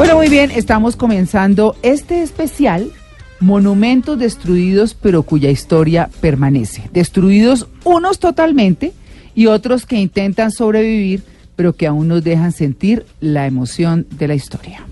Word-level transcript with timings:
Bueno, 0.00 0.16
muy 0.16 0.30
bien, 0.30 0.50
estamos 0.50 0.96
comenzando 0.96 1.76
este 1.82 2.22
especial 2.22 2.90
Monumentos 3.38 4.18
destruidos 4.18 4.94
pero 4.94 5.24
cuya 5.24 5.50
historia 5.50 6.08
permanece. 6.22 6.88
Destruidos 6.90 7.68
unos 7.84 8.18
totalmente 8.18 8.94
y 9.34 9.44
otros 9.44 9.84
que 9.84 9.96
intentan 9.96 10.52
sobrevivir 10.52 11.22
pero 11.54 11.74
que 11.74 11.86
aún 11.86 12.08
nos 12.08 12.24
dejan 12.24 12.52
sentir 12.52 13.04
la 13.20 13.46
emoción 13.46 14.06
de 14.12 14.28
la 14.28 14.34
historia. 14.34 14.86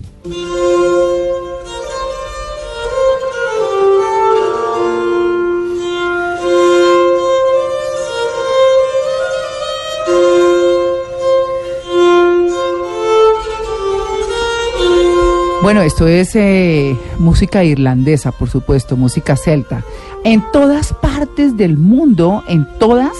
Bueno, 15.61 15.81
esto 15.81 16.07
es 16.07 16.37
eh, 16.37 16.97
música 17.17 17.65
irlandesa, 17.65 18.31
por 18.31 18.49
supuesto, 18.49 18.95
música 18.95 19.35
celta. 19.35 19.83
En 20.23 20.41
todas 20.53 20.93
partes 20.93 21.57
del 21.57 21.77
mundo, 21.77 22.43
en 22.47 22.65
todas, 22.79 23.11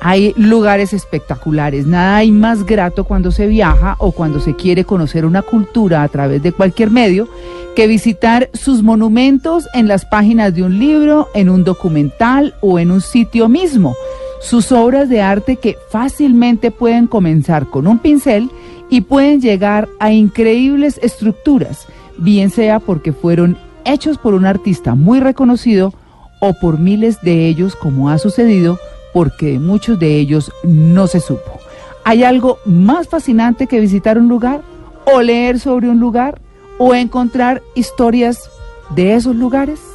hay 0.00 0.32
lugares 0.36 0.92
espectaculares. 0.92 1.86
Nada 1.86 2.18
hay 2.18 2.30
más 2.30 2.64
grato 2.64 3.02
cuando 3.02 3.32
se 3.32 3.48
viaja 3.48 3.96
o 3.98 4.12
cuando 4.12 4.38
se 4.38 4.54
quiere 4.54 4.84
conocer 4.84 5.26
una 5.26 5.42
cultura 5.42 6.04
a 6.04 6.08
través 6.08 6.40
de 6.40 6.52
cualquier 6.52 6.90
medio 6.90 7.28
que 7.74 7.88
visitar 7.88 8.48
sus 8.52 8.84
monumentos 8.84 9.68
en 9.74 9.88
las 9.88 10.04
páginas 10.04 10.54
de 10.54 10.62
un 10.62 10.78
libro, 10.78 11.30
en 11.34 11.50
un 11.50 11.64
documental 11.64 12.54
o 12.60 12.78
en 12.78 12.92
un 12.92 13.00
sitio 13.00 13.48
mismo. 13.48 13.96
Sus 14.40 14.70
obras 14.70 15.08
de 15.08 15.20
arte 15.20 15.56
que 15.56 15.78
fácilmente 15.90 16.70
pueden 16.70 17.08
comenzar 17.08 17.66
con 17.70 17.88
un 17.88 17.98
pincel 17.98 18.50
y 18.90 19.02
pueden 19.02 19.40
llegar 19.40 19.88
a 19.98 20.12
increíbles 20.12 20.98
estructuras, 21.02 21.86
bien 22.18 22.50
sea 22.50 22.80
porque 22.80 23.12
fueron 23.12 23.56
hechos 23.84 24.18
por 24.18 24.34
un 24.34 24.46
artista 24.46 24.94
muy 24.94 25.20
reconocido 25.20 25.92
o 26.40 26.52
por 26.54 26.78
miles 26.78 27.20
de 27.22 27.46
ellos, 27.48 27.76
como 27.76 28.10
ha 28.10 28.18
sucedido, 28.18 28.78
porque 29.12 29.58
muchos 29.58 29.98
de 29.98 30.16
ellos 30.16 30.52
no 30.62 31.06
se 31.06 31.20
supo. 31.20 31.60
¿Hay 32.04 32.22
algo 32.24 32.58
más 32.66 33.08
fascinante 33.08 33.66
que 33.66 33.80
visitar 33.80 34.18
un 34.18 34.28
lugar 34.28 34.62
o 35.06 35.22
leer 35.22 35.58
sobre 35.58 35.88
un 35.88 36.00
lugar 36.00 36.40
o 36.78 36.94
encontrar 36.94 37.62
historias 37.74 38.50
de 38.94 39.14
esos 39.14 39.36
lugares? 39.36 39.93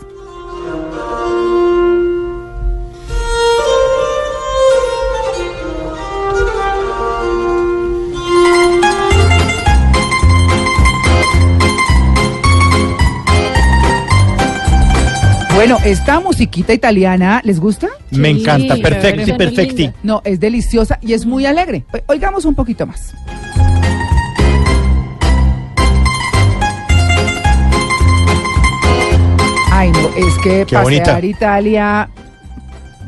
Bueno, 15.59 15.77
esta 15.83 16.21
musiquita 16.21 16.73
italiana, 16.73 17.41
¿les 17.43 17.59
gusta? 17.59 17.89
Me 18.11 18.29
encanta, 18.29 18.77
perfecti, 18.77 19.33
perfecti. 19.33 19.91
No, 20.03 20.21
es 20.23 20.39
deliciosa 20.39 20.97
y 21.01 21.11
es 21.11 21.25
muy 21.25 21.45
alegre. 21.45 21.83
Oigamos 22.05 22.45
un 22.45 22.55
poquito 22.55 22.87
más. 22.87 23.13
Ay, 29.69 29.91
no, 29.91 29.99
es 30.15 30.33
que 30.41 30.65
Qué 30.65 30.75
pasear 30.77 30.83
bonita. 30.83 31.25
Italia, 31.25 32.09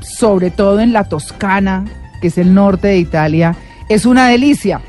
sobre 0.01 0.51
todo 0.51 0.81
en 0.81 0.91
la 0.91 1.05
Toscana, 1.05 1.85
que 2.19 2.27
es 2.27 2.37
el 2.37 2.53
norte 2.53 2.89
de 2.89 2.97
Italia, 2.97 3.55
es 3.87 4.05
una 4.05 4.27
delicia. 4.27 4.81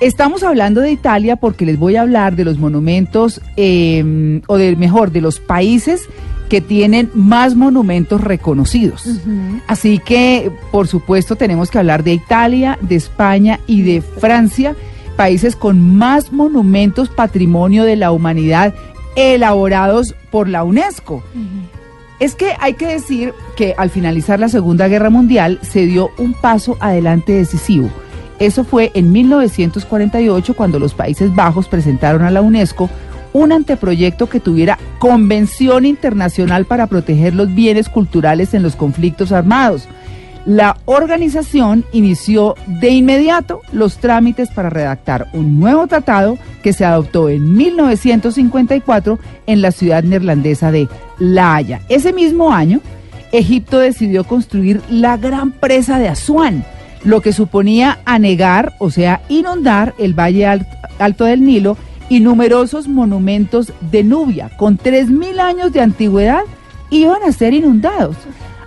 Estamos 0.00 0.44
hablando 0.44 0.80
de 0.80 0.92
Italia 0.92 1.34
porque 1.34 1.66
les 1.66 1.76
voy 1.76 1.96
a 1.96 2.02
hablar 2.02 2.36
de 2.36 2.44
los 2.44 2.58
monumentos, 2.58 3.40
eh, 3.56 4.40
o 4.46 4.56
de 4.56 4.76
mejor, 4.76 5.10
de 5.10 5.22
los 5.22 5.40
países 5.40 6.08
que 6.50 6.60
tienen 6.60 7.10
más 7.14 7.54
monumentos 7.54 8.20
reconocidos. 8.20 9.08
Así 9.68 9.98
que, 9.98 10.52
por 10.72 10.88
supuesto, 10.88 11.36
tenemos 11.36 11.70
que 11.70 11.78
hablar 11.78 12.04
de 12.04 12.12
Italia, 12.12 12.76
de 12.82 12.96
España 12.96 13.60
y 13.66 13.82
de 13.82 14.02
Francia, 14.02 14.74
países 15.16 15.54
con 15.54 15.96
más 15.96 16.32
monumentos 16.32 17.08
patrimonio 17.08 17.84
de 17.84 17.96
la 17.96 18.10
humanidad 18.10 18.74
elaborados 19.16 20.14
por 20.30 20.48
la 20.48 20.64
UNESCO. 20.64 21.22
Es 22.18 22.34
que 22.34 22.52
hay 22.58 22.74
que 22.74 22.88
decir 22.88 23.32
que 23.56 23.74
al 23.78 23.88
finalizar 23.88 24.40
la 24.40 24.48
Segunda 24.48 24.88
Guerra 24.88 25.08
Mundial 25.08 25.60
se 25.62 25.86
dio 25.86 26.10
un 26.18 26.34
paso 26.34 26.76
adelante 26.80 27.32
decisivo. 27.32 27.88
Eso 28.40 28.64
fue 28.64 28.90
en 28.94 29.12
1948 29.12 30.54
cuando 30.54 30.78
los 30.80 30.94
Países 30.94 31.32
Bajos 31.34 31.68
presentaron 31.68 32.22
a 32.22 32.30
la 32.30 32.40
UNESCO 32.40 32.90
un 33.32 33.52
anteproyecto 33.52 34.28
que 34.28 34.40
tuviera 34.40 34.78
convención 34.98 35.86
internacional 35.86 36.64
para 36.64 36.86
proteger 36.86 37.34
los 37.34 37.54
bienes 37.54 37.88
culturales 37.88 38.54
en 38.54 38.62
los 38.62 38.76
conflictos 38.76 39.32
armados. 39.32 39.88
La 40.46 40.78
organización 40.86 41.84
inició 41.92 42.54
de 42.66 42.88
inmediato 42.88 43.60
los 43.72 43.98
trámites 43.98 44.48
para 44.48 44.70
redactar 44.70 45.28
un 45.34 45.60
nuevo 45.60 45.86
tratado 45.86 46.38
que 46.62 46.72
se 46.72 46.84
adoptó 46.86 47.28
en 47.28 47.54
1954 47.54 49.18
en 49.46 49.62
la 49.62 49.70
ciudad 49.70 50.02
neerlandesa 50.02 50.72
de 50.72 50.88
La 51.18 51.54
Haya. 51.56 51.80
Ese 51.88 52.12
mismo 52.12 52.52
año, 52.52 52.80
Egipto 53.32 53.78
decidió 53.78 54.24
construir 54.24 54.80
la 54.90 55.16
gran 55.18 55.52
presa 55.52 55.98
de 55.98 56.08
Asuán, 56.08 56.64
lo 57.04 57.20
que 57.20 57.32
suponía 57.32 57.98
anegar, 58.04 58.74
o 58.78 58.90
sea, 58.90 59.20
inundar 59.28 59.94
el 59.98 60.14
Valle 60.18 60.46
Al- 60.46 60.66
Alto 60.98 61.24
del 61.26 61.44
Nilo 61.44 61.76
y 62.10 62.20
numerosos 62.20 62.88
monumentos 62.88 63.72
de 63.90 64.04
Nubia 64.04 64.50
con 64.58 64.76
3.000 64.76 65.38
años 65.38 65.72
de 65.72 65.80
antigüedad 65.80 66.42
iban 66.90 67.22
a 67.22 67.32
ser 67.32 67.54
inundados. 67.54 68.16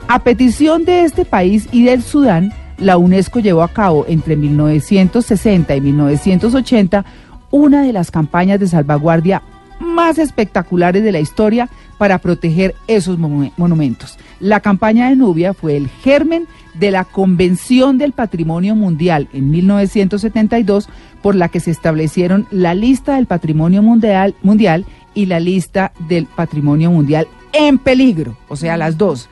A 0.08 0.24
petición 0.24 0.86
de 0.86 1.02
este 1.02 1.26
país 1.26 1.68
y 1.72 1.84
del 1.84 2.02
Sudán, 2.02 2.54
la 2.78 2.98
UNESCO 2.98 3.42
llevó 3.42 3.62
a 3.62 3.68
cabo 3.68 4.06
entre 4.08 4.38
1960 4.38 5.76
y 5.76 5.82
1980 5.82 7.06
una 7.52 7.84
de 7.84 7.94
las 7.94 8.12
campañas 8.12 8.60
de 8.60 8.68
salvaguardia 8.68 9.44
más 9.80 10.18
espectaculares 10.18 11.04
de 11.04 11.12
la 11.12 11.20
historia 11.20 11.70
para 12.04 12.18
proteger 12.18 12.76
esos 12.88 13.18
monu- 13.18 13.54
monumentos. 13.56 14.18
La 14.42 14.60
campaña 14.60 15.10
de 15.10 15.16
Nubia 15.16 15.54
fue 15.54 15.78
el 15.78 15.88
germen 15.88 16.48
de 16.74 16.92
la 16.92 17.06
Convención 17.06 17.98
del 17.98 18.12
Patrimonio 18.12 18.76
Mundial 18.76 19.30
en 19.32 19.50
1972, 19.50 20.90
por 21.22 21.34
la 21.34 21.48
que 21.48 21.62
se 21.62 21.72
establecieron 21.72 22.46
la 22.52 22.74
lista 22.76 23.16
del 23.16 23.26
Patrimonio 23.26 23.82
Mundial, 23.82 24.36
mundial 24.44 24.84
y 25.14 25.28
la 25.28 25.40
lista 25.40 25.94
del 26.10 26.26
Patrimonio 26.26 26.92
Mundial 26.92 27.26
en 27.54 27.78
peligro, 27.78 28.36
o 28.50 28.58
sea, 28.58 28.76
las 28.76 28.98
dos. 28.98 29.30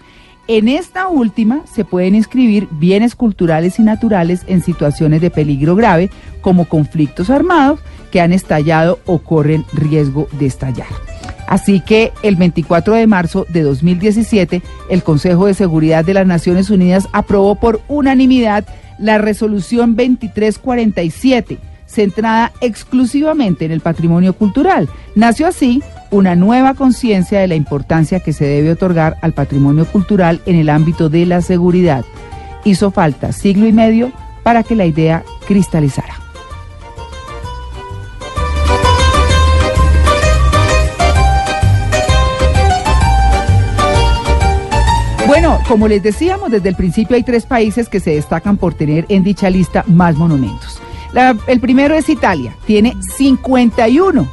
En 0.48 0.70
esta 0.70 1.10
última 1.10 1.64
se 1.66 1.84
pueden 1.84 2.16
inscribir 2.16 2.70
bienes 2.72 3.16
culturales 3.16 3.80
y 3.80 3.84
naturales 3.84 4.44
en 4.48 4.62
situaciones 4.64 5.20
de 5.20 5.30
peligro 5.30 5.76
grave, 5.76 6.10
como 6.40 6.70
conflictos 6.70 7.30
armados 7.30 7.82
que 8.14 8.22
han 8.22 8.32
estallado 8.32 9.00
o 9.06 9.18
corren 9.20 9.66
riesgo 9.74 10.30
de 10.40 10.46
estallar. 10.46 10.88
Así 11.52 11.82
que 11.82 12.14
el 12.24 12.38
24 12.38 12.94
de 12.94 13.08
marzo 13.08 13.46
de 13.50 13.62
2017, 13.64 14.62
el 14.90 15.04
Consejo 15.04 15.48
de 15.48 15.54
Seguridad 15.54 16.06
de 16.06 16.14
las 16.14 16.26
Naciones 16.26 16.70
Unidas 16.70 17.10
aprobó 17.12 17.56
por 17.56 17.82
unanimidad 17.90 18.64
la 18.98 19.18
resolución 19.18 19.98
2347, 19.98 21.58
centrada 21.86 22.54
exclusivamente 22.62 23.66
en 23.66 23.74
el 23.74 23.82
patrimonio 23.82 24.32
cultural. 24.32 24.88
Nació 25.14 25.46
así 25.46 25.84
una 26.10 26.38
nueva 26.38 26.74
conciencia 26.74 27.42
de 27.42 27.50
la 27.50 27.56
importancia 27.56 28.22
que 28.22 28.32
se 28.32 28.46
debe 28.46 28.72
otorgar 28.72 29.18
al 29.22 29.34
patrimonio 29.34 29.84
cultural 29.84 30.40
en 30.46 30.56
el 30.56 30.70
ámbito 30.70 31.10
de 31.10 31.26
la 31.26 31.42
seguridad. 31.42 32.06
Hizo 32.64 32.92
falta 32.92 33.34
siglo 33.34 33.68
y 33.68 33.74
medio 33.74 34.14
para 34.44 34.64
que 34.64 34.78
la 34.78 34.86
idea 34.86 35.26
cristalizara. 35.50 36.31
Como 45.72 45.88
les 45.88 46.04
decíamos, 46.04 46.52
desde 46.52 46.68
el 46.68 46.76
principio 46.76 47.16
hay 47.16 47.24
tres 47.24 47.46
países 47.46 47.88
que 47.88 48.02
se 48.02 48.12
destacan 48.12 48.58
por 48.58 48.74
tener 48.74 49.06
en 49.08 49.24
dicha 49.24 49.50
lista 49.50 49.86
más 49.88 50.18
monumentos. 50.18 50.82
El 51.48 51.62
primero 51.62 51.96
es 51.96 52.10
Italia, 52.10 52.54
tiene 52.66 52.94
51. 53.16 54.28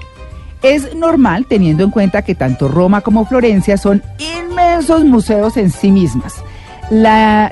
Es 0.62 0.96
normal 0.96 1.46
teniendo 1.46 1.84
en 1.84 1.92
cuenta 1.92 2.22
que 2.22 2.34
tanto 2.34 2.66
Roma 2.66 3.02
como 3.02 3.24
Florencia 3.24 3.76
son 3.76 4.02
inmensos 4.18 5.04
museos 5.04 5.56
en 5.56 5.70
sí 5.70 5.92
mismas. 5.92 6.42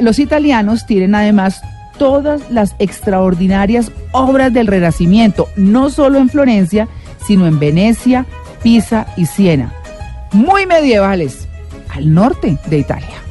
Los 0.01 0.19
italianos 0.19 0.85
tienen 0.85 1.15
además 1.15 1.63
todas 1.97 2.51
las 2.51 2.75
extraordinarias 2.81 3.93
obras 4.11 4.53
del 4.53 4.67
Renacimiento, 4.67 5.47
no 5.55 5.91
solo 5.91 6.19
en 6.19 6.29
Florencia, 6.29 6.89
sino 7.25 7.47
en 7.47 7.61
Venecia, 7.61 8.27
Pisa 8.65 9.07
y 9.17 9.27
Siena. 9.27 9.73
Muy 10.33 10.67
medievales, 10.67 11.47
al 11.95 12.13
norte 12.13 12.59
de 12.67 12.79
Italia. 12.79 13.23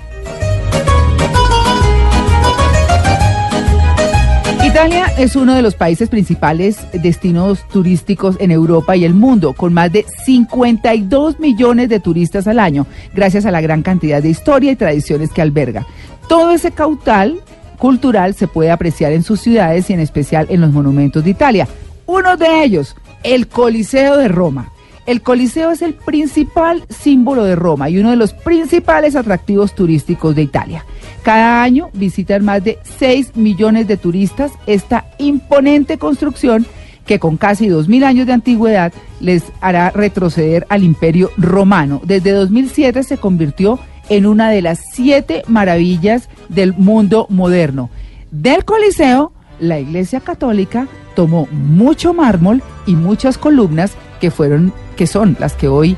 Italia 4.75 5.06
es 5.18 5.38
uno 5.38 5.56
de 5.56 5.62
los 5.62 5.74
países 5.74 6.10
principales 6.10 6.80
destinos 6.92 7.66
turísticos 7.69 8.36
en 8.42 8.51
Europa 8.51 8.98
y 8.98 9.06
el 9.06 9.13
mundo, 9.13 9.54
con 9.54 9.74
más 9.74 9.89
de 9.89 10.06
52 10.25 11.39
millones 11.39 11.88
de 11.88 12.01
turistas 12.01 12.45
al 12.45 12.60
año, 12.60 12.86
gracias 13.13 13.45
a 13.45 13.51
la 13.51 13.62
gran 13.62 13.83
cantidad 13.83 14.22
de 14.22 14.27
historia 14.27 14.74
y 14.74 14.75
tradiciones 14.75 15.31
que 15.31 15.42
alberga. 15.42 15.88
Todo 16.27 16.51
ese 16.51 16.72
caudal 16.72 17.39
cultural 17.77 18.33
se 18.36 18.50
puede 18.50 18.69
apreciar 18.69 19.13
en 19.13 19.24
sus 19.24 19.39
ciudades 19.39 19.89
y 19.89 19.94
en 19.94 20.01
especial 20.01 20.45
en 20.50 20.60
los 20.60 20.74
monumentos 20.74 21.24
de 21.24 21.30
Italia. 21.30 21.69
Uno 22.06 22.36
de 22.36 22.66
ellos, 22.66 22.98
el 23.24 23.48
Coliseo 23.48 24.18
de 24.18 24.27
Roma. 24.27 24.74
El 25.05 25.21
Coliseo 25.21 25.69
es 25.69 25.81
el 25.83 25.93
principal 25.93 26.83
símbolo 26.89 27.43
de 27.43 27.55
Roma 27.55 27.89
y 27.89 27.99
uno 27.99 28.09
de 28.09 28.15
los 28.15 28.33
principales 28.33 29.15
atractivos 29.15 29.75
turísticos 29.75 30.35
de 30.35 30.41
Italia. 30.41 30.83
Cada 31.23 31.61
año 31.61 31.89
visitan 31.93 32.43
más 32.43 32.63
de 32.63 32.79
6 32.97 33.35
millones 33.35 33.87
de 33.87 33.97
turistas 33.97 34.51
esta 34.65 35.05
imponente 35.19 35.97
construcción 35.97 36.65
que 37.05 37.19
con 37.19 37.37
casi 37.37 37.67
2.000 37.67 38.03
años 38.03 38.25
de 38.25 38.33
antigüedad 38.33 38.91
les 39.19 39.43
hará 39.61 39.91
retroceder 39.91 40.65
al 40.69 40.83
imperio 40.83 41.29
romano. 41.37 42.01
Desde 42.03 42.31
2007 42.31 43.03
se 43.03 43.17
convirtió 43.17 43.79
en 44.09 44.25
una 44.25 44.49
de 44.49 44.63
las 44.63 44.79
siete 44.91 45.43
maravillas 45.47 46.29
del 46.49 46.73
mundo 46.73 47.27
moderno. 47.29 47.91
Del 48.31 48.65
Coliseo, 48.65 49.31
la 49.59 49.79
Iglesia 49.79 50.19
Católica 50.19 50.87
tomó 51.15 51.47
mucho 51.51 52.13
mármol 52.13 52.61
y 52.85 52.95
muchas 52.95 53.37
columnas 53.37 53.95
que 54.25 54.31
fueron 54.31 54.74
que 54.98 55.06
son 55.06 55.38
las 55.39 55.54
que 55.54 55.68
hoy 55.68 55.95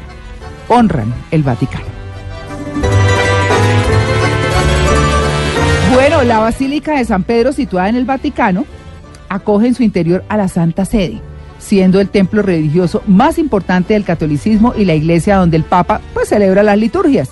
honran 0.68 1.14
el 1.32 1.44
Vaticano. 1.44 1.86
Bueno, 5.94 6.24
la 6.24 6.40
Basílica 6.40 6.98
de 6.98 7.06
San 7.06 7.24
Pedro, 7.24 7.54
situada 7.54 7.88
en 7.88 7.96
el 7.96 8.04
Vaticano, 8.04 8.66
acoge 9.30 9.68
en 9.68 9.76
su 9.76 9.84
interior 9.84 10.26
a 10.28 10.36
la 10.36 10.50
Santa 10.50 10.84
Sede, 10.84 11.22
siendo 11.58 12.02
el 12.02 12.10
templo 12.10 12.42
religioso 12.42 13.02
más 13.08 13.40
importante 13.40 13.94
del 13.94 14.04
catolicismo 14.04 14.74
y 14.76 14.84
la 14.84 14.96
iglesia 14.96 15.38
donde 15.38 15.56
el 15.56 15.64
Papa 15.64 16.02
pues 16.14 16.28
celebra 16.28 16.64
las 16.64 16.78
liturgias. 16.78 17.30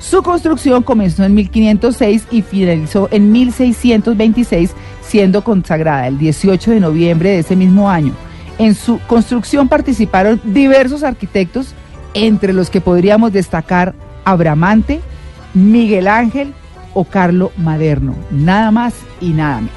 Su 0.00 0.22
construcción 0.22 0.82
comenzó 0.82 1.24
en 1.24 1.34
1506 1.34 2.26
y 2.30 2.40
finalizó 2.40 3.10
en 3.10 3.32
1626, 3.32 4.70
siendo 5.02 5.44
consagrada 5.44 6.08
el 6.08 6.16
18 6.16 6.70
de 6.70 6.80
noviembre 6.80 7.32
de 7.32 7.40
ese 7.40 7.54
mismo 7.54 7.90
año. 7.90 8.14
En 8.58 8.74
su 8.74 8.98
construcción 9.06 9.68
participaron 9.68 10.40
diversos 10.44 11.04
arquitectos, 11.04 11.74
entre 12.14 12.52
los 12.52 12.70
que 12.70 12.80
podríamos 12.80 13.32
destacar 13.32 13.94
Abramante, 14.24 15.00
Miguel 15.54 16.08
Ángel 16.08 16.52
o 16.92 17.04
Carlo 17.04 17.52
Maderno, 17.56 18.14
nada 18.30 18.70
más 18.70 18.94
y 19.20 19.30
nada 19.30 19.60
menos. 19.60 19.72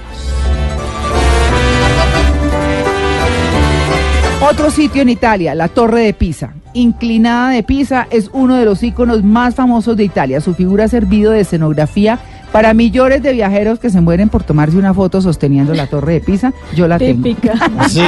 Otro 4.42 4.72
sitio 4.72 5.04
en 5.04 5.10
Italia, 5.10 5.54
la 5.54 5.68
Torre 5.68 6.02
de 6.02 6.14
Pisa. 6.14 6.54
Inclinada 6.74 7.52
de 7.52 7.62
Pisa 7.62 8.08
es 8.10 8.32
uno 8.34 8.56
de 8.56 8.66
los 8.66 8.82
iconos 8.82 9.24
más 9.24 9.54
famosos 9.54 9.96
de 9.96 10.04
Italia. 10.04 10.42
Su 10.42 10.56
figura 10.56 10.86
ha 10.86 10.88
servido 10.88 11.32
de 11.32 11.42
escenografía 11.42 12.18
para 12.52 12.74
millones 12.74 13.22
de 13.24 13.34
viajeros 13.34 13.80
que 13.80 13.90
se 13.90 14.02
mueren 14.02 14.30
por 14.30 14.44
tomarse 14.44 14.78
una 14.78 14.94
foto 14.94 15.22
sosteniendo 15.22 15.74
la 15.74 15.88
Torre 15.88 16.14
de 16.14 16.22
Pisa. 16.22 16.54
Yo 16.76 16.88
la 16.88 16.98
Típica. 17.00 17.54
tengo. 17.54 17.84
Sí. 17.90 18.02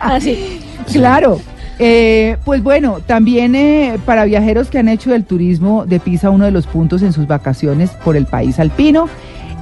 Así. 0.00 0.60
Claro. 0.92 1.40
Eh, 1.78 2.36
pues 2.44 2.62
bueno, 2.62 3.00
también 3.04 3.54
eh, 3.54 3.98
para 4.06 4.24
viajeros 4.24 4.68
que 4.70 4.78
han 4.78 4.88
hecho 4.88 5.10
del 5.10 5.24
turismo 5.24 5.84
de 5.84 6.00
Pisa 6.00 6.30
uno 6.30 6.44
de 6.46 6.50
los 6.50 6.66
puntos 6.66 7.02
en 7.02 7.12
sus 7.12 7.26
vacaciones 7.26 7.90
por 7.90 8.16
el 8.16 8.24
país 8.24 8.58
alpino 8.60 9.08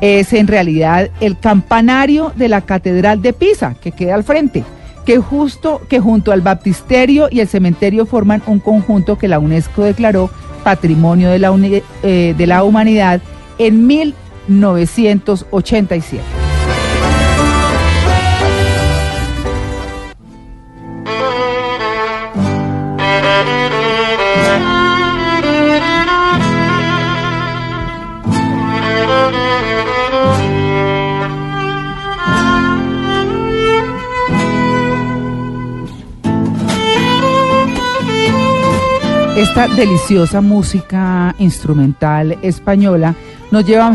es 0.01 0.33
en 0.33 0.47
realidad 0.47 1.09
el 1.21 1.39
campanario 1.39 2.31
de 2.37 2.49
la 2.49 2.61
Catedral 2.61 3.23
de 3.23 3.33
Pisa, 3.33 3.75
que 3.81 3.91
queda 3.91 4.15
al 4.17 4.23
frente, 4.23 4.63
que 5.07 5.17
justo 5.19 5.81
que 5.89 5.99
junto 5.99 6.31
al 6.31 6.41
baptisterio 6.43 7.29
y 7.31 7.41
el 7.41 7.49
cementerio 7.49 8.05
forman 8.07 8.43
un 8.47 8.59
conjunto 8.61 9.17
que 9.19 9.27
la 9.29 9.39
UNESCO 9.39 9.83
declaró 9.83 10.31
Patrimonio 10.63 11.31
de 11.31 11.39
la, 11.39 11.51
Uni- 11.53 11.83
eh, 12.03 12.35
de 12.37 12.47
la 12.47 12.63
Humanidad 12.65 13.23
en 13.59 13.87
1987. 13.87 16.23
Esta 39.37 39.69
deliciosa 39.69 40.41
música 40.41 41.35
instrumental 41.39 42.37
española 42.43 43.15
nos 43.51 43.67
lleva 43.67 43.95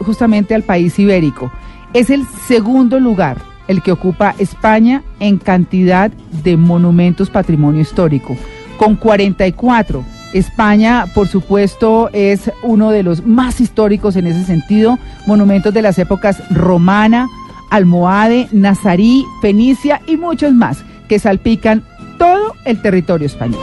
justamente 0.00 0.54
al 0.54 0.62
país 0.62 0.98
ibérico. 0.98 1.50
Es 1.94 2.10
el 2.10 2.26
segundo 2.46 3.00
lugar 3.00 3.38
el 3.68 3.82
que 3.82 3.92
ocupa 3.92 4.34
España 4.38 5.02
en 5.20 5.38
cantidad 5.38 6.10
de 6.42 6.56
monumentos 6.56 7.30
patrimonio 7.30 7.82
histórico, 7.82 8.36
con 8.78 8.96
44. 8.96 10.04
España, 10.34 11.06
por 11.14 11.28
supuesto, 11.28 12.10
es 12.12 12.50
uno 12.62 12.90
de 12.90 13.02
los 13.02 13.24
más 13.24 13.60
históricos 13.60 14.16
en 14.16 14.26
ese 14.26 14.44
sentido, 14.44 14.98
monumentos 15.26 15.72
de 15.72 15.82
las 15.82 15.98
épocas 15.98 16.42
romana, 16.50 17.28
almohade, 17.70 18.48
nazarí, 18.52 19.24
fenicia 19.40 20.02
y 20.06 20.16
muchos 20.16 20.52
más, 20.52 20.84
que 21.08 21.18
salpican 21.18 21.82
todo 22.18 22.54
el 22.64 22.82
territorio 22.82 23.26
español. 23.26 23.60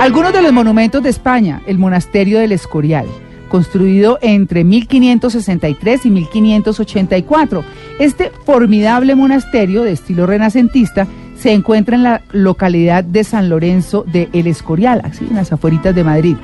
Algunos 0.00 0.32
de 0.32 0.40
los 0.40 0.54
monumentos 0.54 1.02
de 1.02 1.10
España, 1.10 1.60
el 1.66 1.78
monasterio 1.78 2.38
del 2.38 2.52
Escorial, 2.52 3.04
construido 3.50 4.18
entre 4.22 4.64
1563 4.64 6.06
y 6.06 6.10
1584. 6.10 7.62
Este 7.98 8.32
formidable 8.46 9.14
monasterio 9.14 9.82
de 9.82 9.92
estilo 9.92 10.26
renacentista 10.26 11.06
se 11.36 11.52
encuentra 11.52 11.96
en 11.96 12.02
la 12.02 12.22
localidad 12.32 13.04
de 13.04 13.24
San 13.24 13.50
Lorenzo 13.50 14.06
de 14.10 14.30
El 14.32 14.46
Escorial, 14.46 15.02
así 15.04 15.26
en 15.28 15.36
las 15.36 15.52
afueritas 15.52 15.94
de 15.94 16.02
Madrid. 16.02 16.36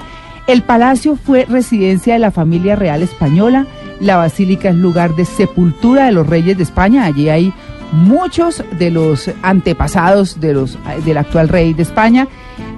El 0.47 0.63
palacio 0.63 1.17
fue 1.17 1.47
residencia 1.47 2.13
de 2.13 2.19
la 2.19 2.33
familia 2.33 2.77
real 2.77 3.03
española, 3.03 3.67
la 4.01 4.19
basílica 4.19 4.69
es 4.69 4.77
lugar 4.77 5.17
de 5.17 5.25
sepultura 5.25 6.05
de 6.05 6.13
los 6.13 6.27
reyes 6.27 6.59
de 6.59 6.63
España, 6.63 7.07
allí 7.07 7.31
hay 7.31 7.55
muchos 7.93 8.63
de 8.79 8.91
los 8.91 9.31
antepasados 9.43 10.41
de 10.41 10.55
los, 10.55 10.79
del 11.05 11.19
actual 11.19 11.49
rey 11.49 11.75
de 11.75 11.83
España. 11.83 12.29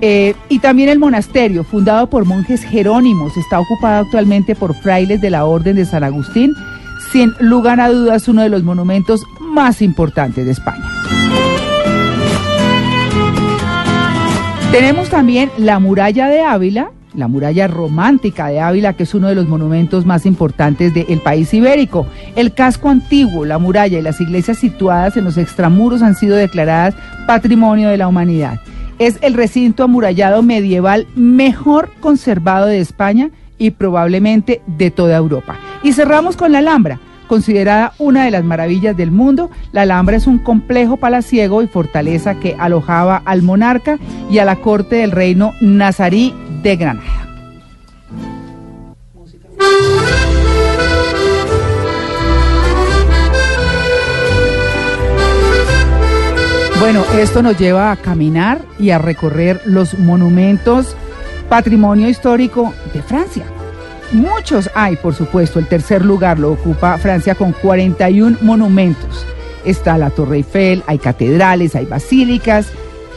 Eh, 0.01 0.35
y 0.49 0.61
también 0.61 0.89
el 0.89 0.99
monasterio, 0.99 1.65
fundado 1.65 2.09
por 2.09 2.25
monjes 2.25 2.63
jerónimos, 2.63 3.37
está 3.37 3.61
ocupado 3.61 4.05
actualmente 4.05 4.55
por 4.55 4.75
frailes 4.75 5.21
de 5.21 5.31
la 5.31 5.45
Orden 5.45 5.77
de 5.77 5.85
San 5.85 6.05
Agustín, 6.05 6.55
sin 7.13 7.33
lugar 7.41 7.81
a 7.81 7.89
dudas 7.89 8.29
uno 8.29 8.43
de 8.43 8.49
los 8.49 8.63
monumentos 8.63 9.23
más 9.41 9.83
importantes 9.83 10.45
de 10.45 10.53
España. 10.53 10.85
Tenemos 14.71 15.09
también 15.09 15.51
la 15.57 15.79
muralla 15.79 16.29
de 16.29 16.43
Ávila, 16.43 16.91
la 17.19 17.29
muralla 17.29 17.67
romántica 17.67 18.47
de 18.47 18.61
Ávila, 18.61 18.93
que 18.95 19.03
es 19.03 19.15
uno 19.15 19.29
de 19.29 19.35
los 19.35 19.49
monumentos 19.49 20.07
más 20.07 20.25
importantes 20.25 20.95
del 20.95 21.21
país 21.21 21.53
ibérico. 21.53 22.07
El 22.37 22.55
casco 22.55 22.89
antiguo, 22.89 23.45
la 23.45 23.59
muralla 23.59 23.99
y 23.99 24.03
las 24.03 24.21
iglesias 24.21 24.59
situadas 24.59 25.17
en 25.17 25.25
los 25.25 25.37
extramuros 25.37 26.03
han 26.03 26.15
sido 26.15 26.37
declaradas 26.37 26.95
Patrimonio 27.27 27.89
de 27.89 27.97
la 27.97 28.09
Humanidad. 28.09 28.61
Es 28.99 29.19
el 29.21 29.35
recinto 29.35 29.83
amurallado 29.83 30.43
medieval 30.43 31.07
mejor 31.15 31.91
conservado 32.01 32.67
de 32.67 32.81
España 32.81 33.31
y 33.59 33.71
probablemente 33.73 34.63
de 34.67 34.91
toda 34.91 35.17
Europa. 35.17 35.57
Y 35.83 35.93
cerramos 35.93 36.37
con 36.37 36.53
la 36.53 36.59
Alhambra. 36.59 37.01
Considerada 37.27 37.93
una 37.99 38.25
de 38.25 38.31
las 38.31 38.43
maravillas 38.43 38.97
del 38.97 39.11
mundo, 39.11 39.51
la 39.73 39.83
Alhambra 39.83 40.17
es 40.17 40.27
un 40.27 40.39
complejo 40.39 40.97
palaciego 40.97 41.63
y 41.63 41.67
fortaleza 41.67 42.37
que 42.37 42.57
alojaba 42.59 43.21
al 43.27 43.43
monarca 43.43 43.99
y 44.31 44.39
a 44.39 44.47
la 44.47 44.57
corte 44.57 44.97
del 44.97 45.11
reino 45.11 45.53
nazarí 45.61 46.33
de 46.63 46.77
Granada. 46.77 47.29
Bueno, 56.81 57.05
esto 57.19 57.43
nos 57.43 57.59
lleva 57.59 57.91
a 57.91 57.97
caminar 57.97 58.63
y 58.79 58.91
a 58.91 58.99
recorrer 58.99 59.61
los 59.65 59.99
monumentos 59.99 60.97
patrimonio 61.49 62.09
histórico 62.09 62.73
de 62.95 63.03
Francia. 63.03 63.45
Muchos 64.13 64.71
hay, 64.75 64.97
por 64.97 65.15
supuesto. 65.15 65.59
El 65.59 65.67
tercer 65.67 66.05
lugar 66.05 66.39
lo 66.39 66.53
ocupa 66.53 66.97
Francia 66.99 67.35
con 67.35 67.53
41 67.53 68.39
monumentos. 68.43 69.27
Está 69.65 69.99
la 69.99 70.11
Torre 70.11 70.37
Eiffel, 70.37 70.83
hay 70.87 70.99
catedrales, 70.99 71.75
hay 71.75 71.85
basílicas 71.85 72.69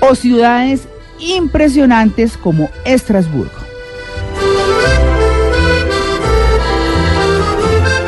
o 0.02 0.16
ciudades 0.16 0.88
impresionantes 1.22 2.38
como 2.38 2.70
Estrasburgo. 2.84 3.52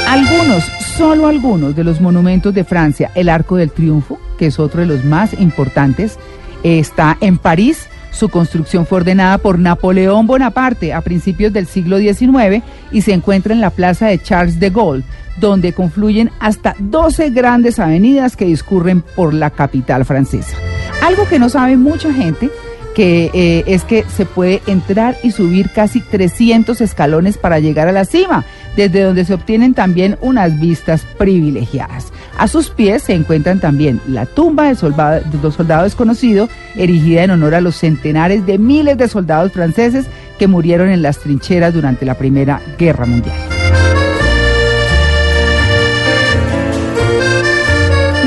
Algunos, 0.07 0.63
solo 0.95 1.27
algunos 1.27 1.75
de 1.75 1.83
los 1.83 1.99
monumentos 1.99 2.53
de 2.53 2.63
Francia, 2.63 3.09
el 3.15 3.29
Arco 3.29 3.55
del 3.55 3.71
Triunfo, 3.71 4.19
que 4.37 4.47
es 4.47 4.59
otro 4.59 4.81
de 4.81 4.87
los 4.87 5.03
más 5.03 5.33
importantes, 5.33 6.19
está 6.63 7.17
en 7.19 7.37
París. 7.37 7.87
Su 8.11 8.29
construcción 8.29 8.85
fue 8.85 8.99
ordenada 8.99 9.39
por 9.39 9.57
Napoleón 9.57 10.27
Bonaparte 10.27 10.93
a 10.93 11.01
principios 11.01 11.51
del 11.51 11.65
siglo 11.65 11.97
XIX 11.97 12.63
y 12.91 13.01
se 13.01 13.13
encuentra 13.13 13.55
en 13.55 13.61
la 13.61 13.71
plaza 13.71 14.05
de 14.05 14.21
Charles 14.21 14.59
de 14.59 14.69
Gaulle, 14.69 15.03
donde 15.37 15.73
confluyen 15.73 16.29
hasta 16.39 16.75
12 16.77 17.31
grandes 17.31 17.79
avenidas 17.79 18.35
que 18.35 18.45
discurren 18.45 19.01
por 19.01 19.33
la 19.33 19.49
capital 19.49 20.05
francesa. 20.05 20.55
Algo 21.01 21.27
que 21.27 21.39
no 21.39 21.49
sabe 21.49 21.75
mucha 21.75 22.13
gente 22.13 22.51
que 22.93 23.31
eh, 23.33 23.63
es 23.67 23.83
que 23.83 24.05
se 24.15 24.25
puede 24.25 24.61
entrar 24.67 25.17
y 25.23 25.31
subir 25.31 25.69
casi 25.71 25.99
300 25.99 26.79
escalones 26.81 27.37
para 27.37 27.59
llegar 27.59 27.87
a 27.87 27.91
la 27.91 28.05
cima, 28.05 28.45
desde 28.75 29.01
donde 29.01 29.25
se 29.25 29.33
obtienen 29.33 29.73
también 29.73 30.17
unas 30.21 30.59
vistas 30.59 31.05
privilegiadas. 31.17 32.11
A 32.37 32.47
sus 32.47 32.69
pies 32.69 33.03
se 33.03 33.13
encuentran 33.13 33.59
también 33.59 34.01
la 34.07 34.25
tumba 34.25 34.65
del 34.65 34.77
soldado, 34.77 35.21
de 35.21 35.51
soldado 35.51 35.83
desconocido, 35.83 36.49
erigida 36.75 37.23
en 37.23 37.31
honor 37.31 37.55
a 37.55 37.61
los 37.61 37.75
centenares 37.75 38.45
de 38.45 38.57
miles 38.57 38.97
de 38.97 39.07
soldados 39.07 39.51
franceses 39.51 40.05
que 40.39 40.47
murieron 40.47 40.89
en 40.89 41.01
las 41.01 41.19
trincheras 41.19 41.73
durante 41.73 42.05
la 42.05 42.15
Primera 42.15 42.61
Guerra 42.77 43.05
Mundial. 43.05 43.35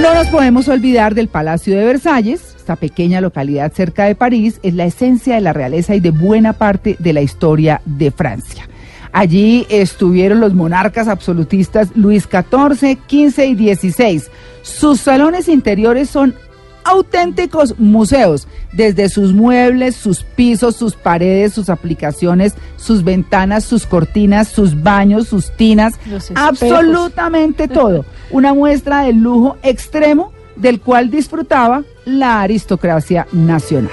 No 0.01 0.15
nos 0.15 0.29
podemos 0.29 0.69
olvidar 0.69 1.15
del 1.15 1.29
Palacio 1.29 1.77
de 1.77 1.85
Versalles, 1.85 2.56
esta 2.67 2.75
pequeña 2.75 3.21
localidad 3.21 3.73
cerca 3.73 4.07
de 4.07 4.17
París, 4.17 4.59
es 4.65 4.75
la 4.75 4.87
esencia 4.87 5.37
de 5.37 5.41
la 5.41 5.53
realeza 5.53 5.95
y 5.95 6.01
de 6.01 6.11
buena 6.11 6.53
parte 6.53 6.97
de 6.99 7.13
la 7.13 7.23
historia 7.23 7.81
de 7.85 8.11
Francia. 8.11 8.69
Allí 9.13 9.67
estuvieron 9.71 10.41
los 10.41 10.53
monarcas 10.53 11.07
absolutistas 11.07 11.91
Luis 11.95 12.25
XIV, 12.25 12.99
XV 13.09 13.45
y 13.45 13.75
XVI. 13.77 14.23
Sus 14.63 15.01
salones 15.01 15.49
interiores 15.49 16.11
son 16.11 16.35
auténticos 16.83 17.79
museos, 17.79 18.49
desde 18.73 19.09
sus 19.11 19.33
muebles, 19.33 19.95
sus 19.95 20.25
pisos, 20.25 20.75
sus 20.75 20.97
paredes, 20.97 21.53
sus 21.53 21.71
aplicaciones, 21.71 22.55
sus 22.77 23.05
ventanas, 23.05 23.63
sus 23.63 23.87
cortinas, 23.87 24.49
sus 24.49 24.83
baños, 24.83 25.29
sus 25.29 25.57
tinas, 25.57 25.95
absolutamente 26.35 27.69
todo. 27.69 28.05
Una 28.33 28.55
muestra 28.55 29.03
del 29.03 29.19
lujo 29.19 29.57
extremo 29.63 30.33
del 30.57 30.81
cual 30.81 31.11
disfrutaba 31.11 31.85
la 32.07 32.41
aristocracia 32.41 33.27
nacional. 33.33 33.91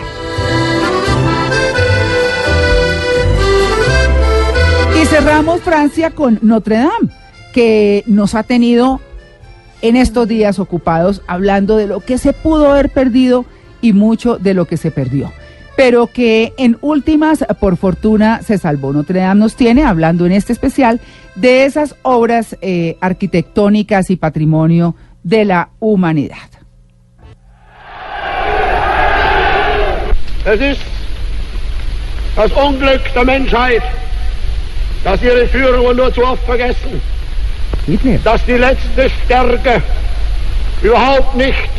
Y 5.01 5.05
cerramos 5.08 5.60
Francia 5.62 6.12
con 6.12 6.39
Notre 6.41 6.77
Dame, 6.77 7.10
que 7.53 8.03
nos 8.08 8.36
ha 8.36 8.43
tenido 8.43 9.01
en 9.82 9.98
estos 9.98 10.27
días 10.27 10.60
ocupados 10.60 11.22
hablando 11.27 11.75
de 11.75 11.88
lo 11.88 12.00
que 12.00 12.17
se 12.17 12.32
pudo 12.32 12.72
haber 12.72 12.89
perdido 12.89 13.46
y 13.82 13.91
mucho 13.91 14.38
de 14.38 14.53
lo 14.53 14.65
que 14.65 14.77
se 14.77 14.91
perdió. 14.91 15.34
Pero 15.75 16.08
que 16.08 16.53
en 16.58 16.77
últimas, 16.82 17.43
por 17.60 17.77
fortuna, 17.77 18.41
se 18.43 18.60
salvó. 18.60 18.93
Notre 18.93 19.20
Dame 19.20 19.39
nos 19.39 19.55
tiene, 19.55 19.84
hablando 19.84 20.27
en 20.27 20.32
este 20.32 20.53
especial, 20.53 21.01
de 21.36 21.65
esas 21.65 21.96
obras 22.03 22.55
eh, 22.62 22.96
arquitectónicas 23.01 24.12
y 24.12 24.15
patrimonio 24.15 24.96
de 25.24 25.46
la 25.46 25.70
humanidad. 25.79 26.52
Es 30.46 30.60
ist 30.60 30.82
das 32.36 32.52
Unglück 32.52 33.02
der 33.14 33.24
Menschheit, 33.24 33.84
dass 35.04 35.22
ihre 35.22 35.48
Führungen 35.48 35.98
nur 35.98 36.14
zu 36.14 36.24
oft 36.24 36.44
vergessen, 36.44 37.02
dass 38.24 38.46
die 38.46 38.54
letzte 38.54 39.10
Stärke 39.24 39.82
überhaupt 40.82 41.36
nicht 41.36 41.70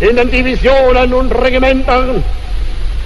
in 0.00 0.16
den 0.16 0.30
Divisionen 0.30 1.12
und 1.12 1.30
Regimentern 1.32 2.22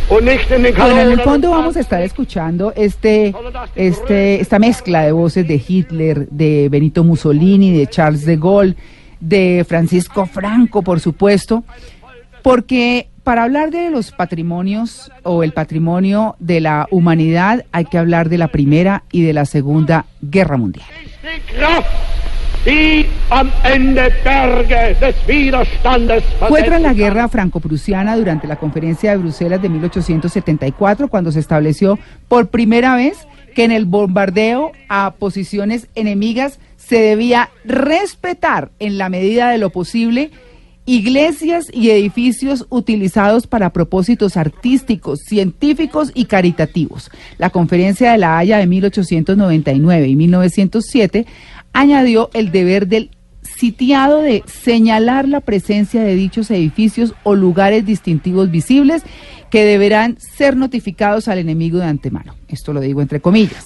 Bueno, 0.08 0.30
en 0.30 1.10
el 1.10 1.20
fondo 1.20 1.50
vamos 1.50 1.76
a 1.76 1.80
estar 1.80 2.00
escuchando 2.00 2.72
este, 2.76 3.34
este, 3.74 4.40
esta 4.40 4.60
mezcla 4.60 5.02
de 5.02 5.10
voces 5.10 5.48
de 5.48 5.60
Hitler, 5.66 6.28
de 6.28 6.68
Benito 6.68 7.02
Mussolini, 7.02 7.76
de 7.76 7.88
Charles 7.88 8.24
de 8.24 8.36
Gaulle, 8.36 8.76
de 9.18 9.66
Francisco 9.68 10.26
Franco, 10.26 10.82
por 10.82 11.00
supuesto, 11.00 11.64
porque 12.42 13.08
para 13.26 13.42
hablar 13.42 13.72
de 13.72 13.90
los 13.90 14.12
patrimonios 14.12 15.10
o 15.24 15.42
el 15.42 15.50
patrimonio 15.50 16.36
de 16.38 16.60
la 16.60 16.86
humanidad 16.92 17.64
hay 17.72 17.84
que 17.84 17.98
hablar 17.98 18.28
de 18.28 18.38
la 18.38 18.46
Primera 18.46 19.02
y 19.10 19.22
de 19.22 19.32
la 19.32 19.46
Segunda 19.46 20.04
Guerra 20.22 20.56
Mundial. 20.56 20.86
Fue 26.48 26.62
tras 26.62 26.80
la 26.80 26.94
guerra 26.94 27.26
franco-prusiana 27.26 28.16
durante 28.16 28.46
la 28.46 28.60
conferencia 28.60 29.10
de 29.10 29.16
Bruselas 29.16 29.60
de 29.60 29.70
1874 29.70 31.08
cuando 31.08 31.32
se 31.32 31.40
estableció 31.40 31.98
por 32.28 32.46
primera 32.46 32.94
vez 32.94 33.26
que 33.56 33.64
en 33.64 33.72
el 33.72 33.86
bombardeo 33.86 34.70
a 34.88 35.14
posiciones 35.18 35.88
enemigas 35.96 36.60
se 36.76 37.00
debía 37.00 37.50
respetar 37.64 38.70
en 38.78 38.98
la 38.98 39.08
medida 39.08 39.50
de 39.50 39.58
lo 39.58 39.70
posible 39.70 40.30
iglesias 40.86 41.66
y 41.72 41.90
edificios 41.90 42.66
utilizados 42.70 43.46
para 43.46 43.72
propósitos 43.72 44.36
artísticos, 44.36 45.20
científicos 45.26 46.12
y 46.14 46.26
caritativos. 46.26 47.10
La 47.38 47.50
conferencia 47.50 48.12
de 48.12 48.18
La 48.18 48.38
Haya 48.38 48.58
de 48.58 48.66
1899 48.66 50.08
y 50.08 50.16
1907 50.16 51.26
añadió 51.72 52.30
el 52.32 52.52
deber 52.52 52.86
del 52.86 53.10
sitiado 53.42 54.22
de 54.22 54.42
señalar 54.46 55.28
la 55.28 55.40
presencia 55.40 56.02
de 56.02 56.14
dichos 56.14 56.50
edificios 56.50 57.14
o 57.22 57.34
lugares 57.34 57.84
distintivos 57.84 58.50
visibles 58.50 59.02
que 59.50 59.64
deberán 59.64 60.18
ser 60.18 60.56
notificados 60.56 61.28
al 61.28 61.38
enemigo 61.38 61.78
de 61.78 61.86
antemano. 61.86 62.34
Esto 62.48 62.72
lo 62.72 62.80
digo 62.80 63.02
entre 63.02 63.20
comillas. 63.20 63.64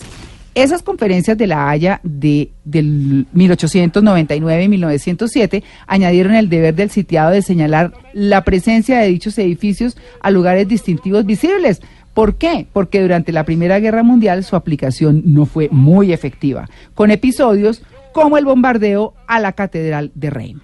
Esas 0.55 0.83
conferencias 0.83 1.39
de 1.39 1.47
la 1.47 1.71
Haya 1.71 2.01
de, 2.03 2.51
del 2.65 3.27
1899 3.33 4.65
y 4.65 4.69
1907 4.69 5.63
añadieron 5.87 6.35
el 6.35 6.49
deber 6.49 6.75
del 6.75 6.91
sitiado 6.91 7.31
de 7.31 7.43
señalar 7.43 7.93
la 8.13 8.43
presencia 8.43 8.99
de 8.99 9.07
dichos 9.07 9.39
edificios 9.39 9.97
a 10.21 10.31
lugares 10.33 10.67
distintivos 10.67 11.25
visibles. 11.25 11.81
¿Por 12.15 12.35
qué? 12.35 12.67
Porque 12.73 13.01
durante 13.01 13.31
la 13.31 13.45
Primera 13.45 13.79
Guerra 13.79 14.03
Mundial 14.03 14.43
su 14.43 14.57
aplicación 14.57 15.23
no 15.25 15.47
fue 15.47 15.69
muy 15.71 16.13
efectiva, 16.13 16.69
con 16.95 17.13
episodios 17.13 17.83
como 18.13 18.37
el 18.37 18.45
bombardeo 18.45 19.15
a 19.29 19.39
la 19.39 19.53
Catedral 19.53 20.11
de 20.17 20.31
Reims. 20.31 20.63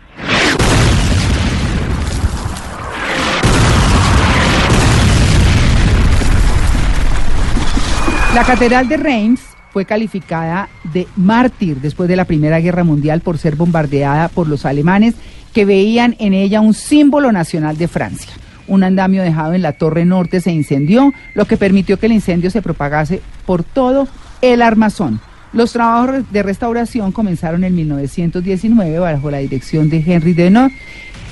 La 8.34 8.44
Catedral 8.44 8.88
de 8.88 8.96
Reims 8.96 9.56
fue 9.76 9.84
calificada 9.84 10.70
de 10.94 11.06
mártir 11.16 11.82
después 11.82 12.08
de 12.08 12.16
la 12.16 12.24
Primera 12.24 12.60
Guerra 12.60 12.82
Mundial 12.82 13.20
por 13.20 13.36
ser 13.36 13.56
bombardeada 13.56 14.28
por 14.28 14.48
los 14.48 14.64
alemanes 14.64 15.16
que 15.52 15.66
veían 15.66 16.16
en 16.18 16.32
ella 16.32 16.62
un 16.62 16.72
símbolo 16.72 17.30
nacional 17.30 17.76
de 17.76 17.86
Francia. 17.86 18.32
Un 18.68 18.84
andamio 18.84 19.22
dejado 19.22 19.52
en 19.52 19.60
la 19.60 19.72
torre 19.72 20.06
norte 20.06 20.40
se 20.40 20.50
incendió, 20.50 21.12
lo 21.34 21.44
que 21.44 21.58
permitió 21.58 21.98
que 21.98 22.06
el 22.06 22.12
incendio 22.12 22.48
se 22.48 22.62
propagase 22.62 23.20
por 23.44 23.64
todo 23.64 24.08
el 24.40 24.62
armazón. 24.62 25.20
Los 25.52 25.74
trabajos 25.74 26.24
de 26.32 26.42
restauración 26.42 27.12
comenzaron 27.12 27.62
en 27.62 27.74
1919 27.74 28.98
bajo 28.98 29.30
la 29.30 29.38
dirección 29.38 29.90
de 29.90 30.02
Henry 30.06 30.32
Denot. 30.32 30.72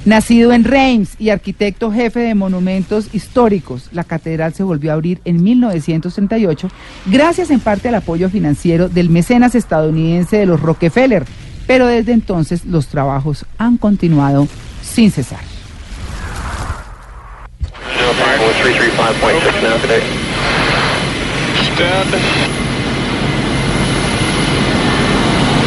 Nacido 0.04 0.52
en 0.52 0.64
Reims 0.64 1.14
y 1.18 1.30
arquitecto 1.30 1.90
jefe 1.90 2.20
de 2.20 2.34
monumentos 2.34 3.08
históricos, 3.14 3.88
la 3.90 4.04
catedral 4.04 4.52
se 4.52 4.62
volvió 4.62 4.90
a 4.90 4.94
abrir 4.94 5.20
en 5.25 5.42
1938 5.42 6.68
gracias 7.06 7.50
en 7.50 7.61
parte 7.61 7.88
al 7.88 7.94
apoyo 7.94 8.28
financiero 8.28 8.90
del 8.90 9.08
mecenas 9.08 9.54
estadounidense 9.54 10.37
de 10.37 10.44
los 10.44 10.61
Rockefeller, 10.61 11.25
pero 11.66 11.87
desde 11.87 12.12
entonces 12.12 12.66
los 12.66 12.88
trabajos 12.88 13.46
han 13.56 13.78
continuado 13.78 14.46
sin 14.82 15.11
cesar. 15.11 15.40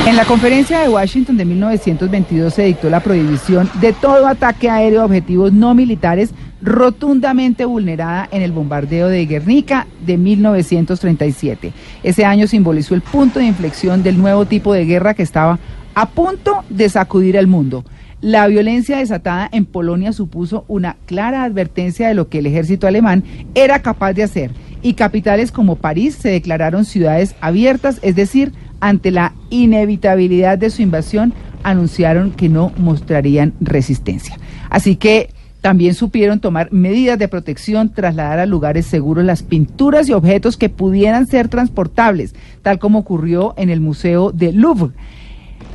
En 0.07 0.15
la 0.15 0.23
conferencia 0.23 0.79
de 0.79 0.87
Washington 0.87 1.35
de 1.35 1.43
1922 1.43 2.53
se 2.53 2.63
dictó 2.63 2.89
la 2.89 3.01
prohibición 3.01 3.69
de 3.81 3.91
todo 3.91 4.25
ataque 4.25 4.69
aéreo 4.69 5.01
a 5.01 5.05
objetivos 5.05 5.51
no 5.51 5.75
militares 5.75 6.29
rotundamente 6.61 7.65
vulnerada 7.65 8.29
en 8.31 8.41
el 8.41 8.53
bombardeo 8.53 9.09
de 9.09 9.25
Guernica 9.25 9.85
de 10.05 10.17
1937. 10.17 11.73
Ese 12.03 12.23
año 12.23 12.47
simbolizó 12.47 12.95
el 12.95 13.01
punto 13.01 13.39
de 13.39 13.47
inflexión 13.47 14.01
del 14.01 14.17
nuevo 14.17 14.45
tipo 14.45 14.71
de 14.71 14.85
guerra 14.85 15.13
que 15.13 15.23
estaba 15.23 15.59
a 15.93 16.07
punto 16.07 16.63
de 16.69 16.87
sacudir 16.87 17.37
al 17.37 17.47
mundo. 17.47 17.83
La 18.21 18.47
violencia 18.47 18.99
desatada 18.99 19.49
en 19.51 19.65
Polonia 19.65 20.13
supuso 20.13 20.63
una 20.69 20.95
clara 21.05 21.43
advertencia 21.43 22.07
de 22.07 22.13
lo 22.13 22.29
que 22.29 22.39
el 22.39 22.45
ejército 22.45 22.87
alemán 22.87 23.25
era 23.55 23.81
capaz 23.81 24.13
de 24.13 24.23
hacer 24.23 24.51
y 24.81 24.93
capitales 24.93 25.51
como 25.51 25.75
París 25.75 26.15
se 26.15 26.29
declararon 26.29 26.85
ciudades 26.85 27.35
abiertas, 27.41 27.99
es 28.03 28.15
decir, 28.15 28.53
ante 28.79 29.11
la 29.11 29.33
inevitabilidad 29.49 30.57
de 30.57 30.69
su 30.69 30.81
invasión, 30.81 31.33
anunciaron 31.63 32.31
que 32.31 32.49
no 32.49 32.71
mostrarían 32.77 33.53
resistencia. 33.59 34.37
Así 34.69 34.95
que 34.95 35.29
también 35.61 35.95
supieron 35.95 36.39
tomar 36.39 36.71
medidas 36.71 37.19
de 37.19 37.27
protección, 37.27 37.91
trasladar 37.93 38.39
a 38.39 38.45
lugares 38.45 38.85
seguros 38.85 39.25
las 39.25 39.43
pinturas 39.43 40.07
y 40.07 40.13
objetos 40.13 40.55
que 40.55 40.69
pudieran 40.69 41.27
ser 41.27 41.49
transportables, 41.49 42.35
tal 42.61 42.79
como 42.79 42.99
ocurrió 42.99 43.53
en 43.57 43.69
el 43.69 43.81
Museo 43.81 44.31
de 44.31 44.53
Louvre. 44.53 44.93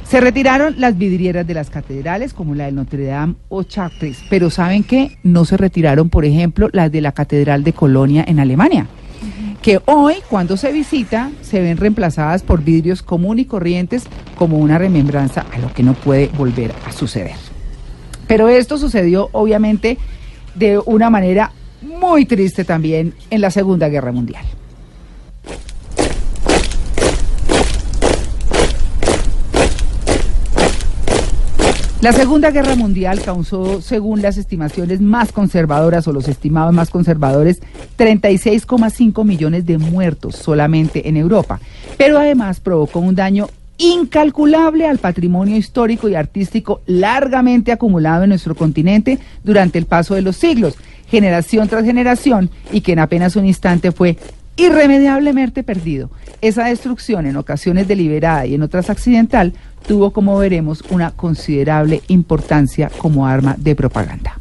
Se 0.04 0.20
retiraron 0.20 0.74
las 0.78 0.98
vidrieras 0.98 1.46
de 1.46 1.54
las 1.54 1.70
catedrales, 1.70 2.34
como 2.34 2.54
la 2.54 2.66
de 2.66 2.72
Notre 2.72 3.04
Dame 3.04 3.34
o 3.48 3.62
Chartres, 3.62 4.22
pero 4.28 4.50
¿saben 4.50 4.84
qué? 4.84 5.16
No 5.22 5.44
se 5.44 5.56
retiraron, 5.56 6.10
por 6.10 6.24
ejemplo, 6.24 6.68
las 6.72 6.92
de 6.92 7.00
la 7.00 7.12
Catedral 7.12 7.64
de 7.64 7.72
Colonia 7.72 8.24
en 8.26 8.38
Alemania, 8.38 8.86
que 9.62 9.80
hoy, 9.86 10.16
cuando 10.28 10.56
se 10.56 10.72
visita, 10.72 11.30
se 11.40 11.60
ven 11.60 11.76
reemplazadas 11.76 12.42
por 12.42 12.64
vidrios 12.64 13.00
común 13.00 13.38
y 13.38 13.44
corrientes 13.44 14.04
como 14.36 14.58
una 14.58 14.76
remembranza 14.76 15.46
a 15.52 15.58
lo 15.58 15.72
que 15.72 15.84
no 15.84 15.94
puede 15.94 16.26
volver 16.36 16.74
a 16.84 16.92
suceder. 16.92 17.36
Pero 18.26 18.48
esto 18.48 18.76
sucedió, 18.76 19.28
obviamente, 19.30 19.98
de 20.56 20.78
una 20.78 21.10
manera 21.10 21.52
muy 21.80 22.26
triste 22.26 22.64
también 22.64 23.14
en 23.30 23.40
la 23.40 23.50
Segunda 23.50 23.88
Guerra 23.88 24.10
Mundial. 24.10 24.44
La 32.02 32.12
Segunda 32.12 32.50
Guerra 32.50 32.74
Mundial 32.74 33.22
causó, 33.22 33.80
según 33.80 34.22
las 34.22 34.36
estimaciones 34.36 35.00
más 35.00 35.30
conservadoras 35.30 36.08
o 36.08 36.12
los 36.12 36.26
estimados 36.26 36.74
más 36.74 36.90
conservadores, 36.90 37.62
36,5 37.96 39.24
millones 39.24 39.66
de 39.66 39.78
muertos 39.78 40.34
solamente 40.34 41.08
en 41.08 41.16
Europa, 41.16 41.60
pero 41.96 42.18
además 42.18 42.58
provocó 42.58 42.98
un 42.98 43.14
daño 43.14 43.46
incalculable 43.78 44.84
al 44.84 44.98
patrimonio 44.98 45.56
histórico 45.56 46.08
y 46.08 46.16
artístico 46.16 46.80
largamente 46.86 47.70
acumulado 47.70 48.24
en 48.24 48.30
nuestro 48.30 48.56
continente 48.56 49.20
durante 49.44 49.78
el 49.78 49.86
paso 49.86 50.16
de 50.16 50.22
los 50.22 50.34
siglos, 50.34 50.74
generación 51.06 51.68
tras 51.68 51.84
generación, 51.84 52.50
y 52.72 52.80
que 52.80 52.94
en 52.94 52.98
apenas 52.98 53.36
un 53.36 53.46
instante 53.46 53.92
fue 53.92 54.18
irremediablemente 54.56 55.62
perdido. 55.62 56.10
Esa 56.40 56.64
destrucción, 56.64 57.26
en 57.26 57.36
ocasiones 57.36 57.88
deliberada 57.88 58.46
y 58.46 58.54
en 58.54 58.62
otras 58.62 58.90
accidental, 58.90 59.52
tuvo, 59.86 60.12
como 60.12 60.38
veremos, 60.38 60.82
una 60.90 61.10
considerable 61.10 62.02
importancia 62.08 62.90
como 62.98 63.26
arma 63.26 63.54
de 63.58 63.74
propaganda. 63.74 64.36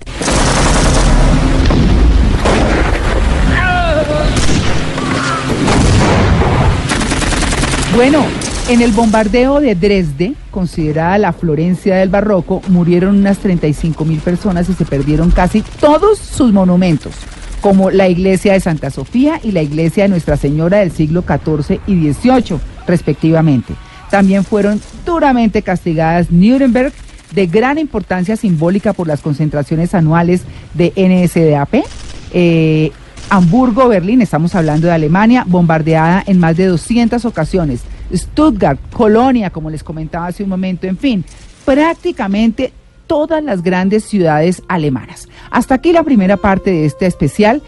Bueno, 7.96 8.24
en 8.70 8.82
el 8.82 8.92
bombardeo 8.94 9.60
de 9.60 9.76
Dresde, 9.76 10.34
considerada 10.50 11.18
la 11.18 11.34
Florencia 11.34 11.98
del 11.98 12.08
Barroco, 12.08 12.62
murieron 12.70 13.18
unas 13.18 13.38
35 13.40 14.06
mil 14.06 14.20
personas 14.20 14.70
y 14.70 14.74
se 14.74 14.86
perdieron 14.86 15.30
casi 15.30 15.62
todos 15.80 16.18
sus 16.18 16.54
monumentos, 16.54 17.14
como 17.62 17.92
la 17.92 18.10
iglesia 18.10 18.54
de 18.54 18.60
Santa 18.60 18.90
Sofía 18.90 19.40
y 19.44 19.52
la 19.52 19.62
iglesia 19.62 20.04
de 20.04 20.10
Nuestra 20.10 20.36
Señora 20.36 20.80
del 20.80 20.92
siglo 20.92 21.24
XIV 21.24 21.80
y 21.88 22.12
XVIII, 22.12 22.60
respectivamente. 22.88 23.74
También 24.10 24.44
fueron 24.44 24.82
duramente 25.06 25.62
castigadas 25.62 26.32
Nuremberg, 26.32 26.92
de 27.34 27.48
gran 27.48 27.78
importancia 27.78 28.36
simbólica 28.36 28.92
por 28.92 29.08
las 29.08 29.22
concentraciones 29.22 29.96
anuales 29.96 30.42
de 30.74 30.92
NSDAP, 30.98 31.86
eh, 32.34 32.92
Hamburgo, 33.30 33.88
Berlín, 33.88 34.22
estamos 34.22 34.56
hablando 34.56 34.88
de 34.88 34.94
Alemania, 34.94 35.46
bombardeada 35.48 36.22
en 36.28 36.38
más 36.38 36.58
de 36.58 36.66
200 36.66 37.24
ocasiones. 37.24 37.80
Stuttgart, 38.14 38.78
Colonia, 38.92 39.52
como 39.52 39.70
les 39.70 39.84
comentaba 39.84 40.28
hace 40.28 40.44
un 40.44 40.50
momento, 40.50 40.86
en 40.86 40.98
fin, 40.98 41.24
prácticamente 41.64 42.74
todas 43.12 43.44
las 43.44 43.62
grandes 43.62 44.06
ciudades 44.06 44.64
alemanas. 44.70 45.28
Hasta 45.50 45.76
aquí 45.76 45.92
la 45.92 46.04
primera 46.04 46.38
parte 46.38 46.72
de 46.72 46.86
este 46.86 47.08
especial 47.08 47.62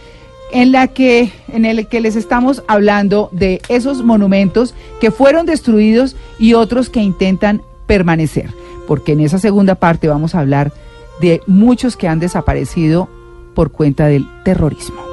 en 0.53 0.71
la 0.71 0.87
que 0.87 1.33
en 1.49 1.65
el 1.65 1.85
que 1.87 1.99
les 1.99 2.15
estamos 2.15 2.63
hablando 2.65 3.27
de 3.33 3.61
esos 3.67 4.05
monumentos 4.05 4.73
que 5.01 5.11
fueron 5.11 5.45
destruidos 5.45 6.15
y 6.39 6.53
otros 6.53 6.89
que 6.89 7.01
intentan 7.01 7.61
permanecer, 7.87 8.51
porque 8.87 9.11
en 9.11 9.19
esa 9.19 9.37
segunda 9.37 9.75
parte 9.75 10.07
vamos 10.07 10.33
a 10.33 10.39
hablar 10.39 10.71
de 11.19 11.41
muchos 11.45 11.97
que 11.97 12.07
han 12.07 12.21
desaparecido 12.21 13.09
por 13.53 13.73
cuenta 13.73 14.05
del 14.05 14.25
terrorismo. 14.45 15.12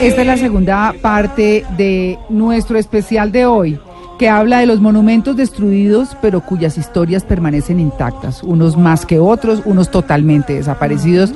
Esta 0.00 0.20
es 0.20 0.26
la 0.26 0.36
segunda 0.36 0.94
parte 1.00 1.64
de 1.78 2.18
nuestro 2.28 2.78
especial 2.78 3.32
de 3.32 3.46
hoy, 3.46 3.80
que 4.18 4.28
habla 4.28 4.58
de 4.58 4.66
los 4.66 4.78
monumentos 4.78 5.36
destruidos, 5.36 6.16
pero 6.20 6.42
cuyas 6.42 6.76
historias 6.76 7.24
permanecen 7.24 7.80
intactas, 7.80 8.42
unos 8.42 8.76
más 8.76 9.06
que 9.06 9.18
otros, 9.18 9.62
unos 9.64 9.90
totalmente 9.90 10.52
desaparecidos, 10.52 11.32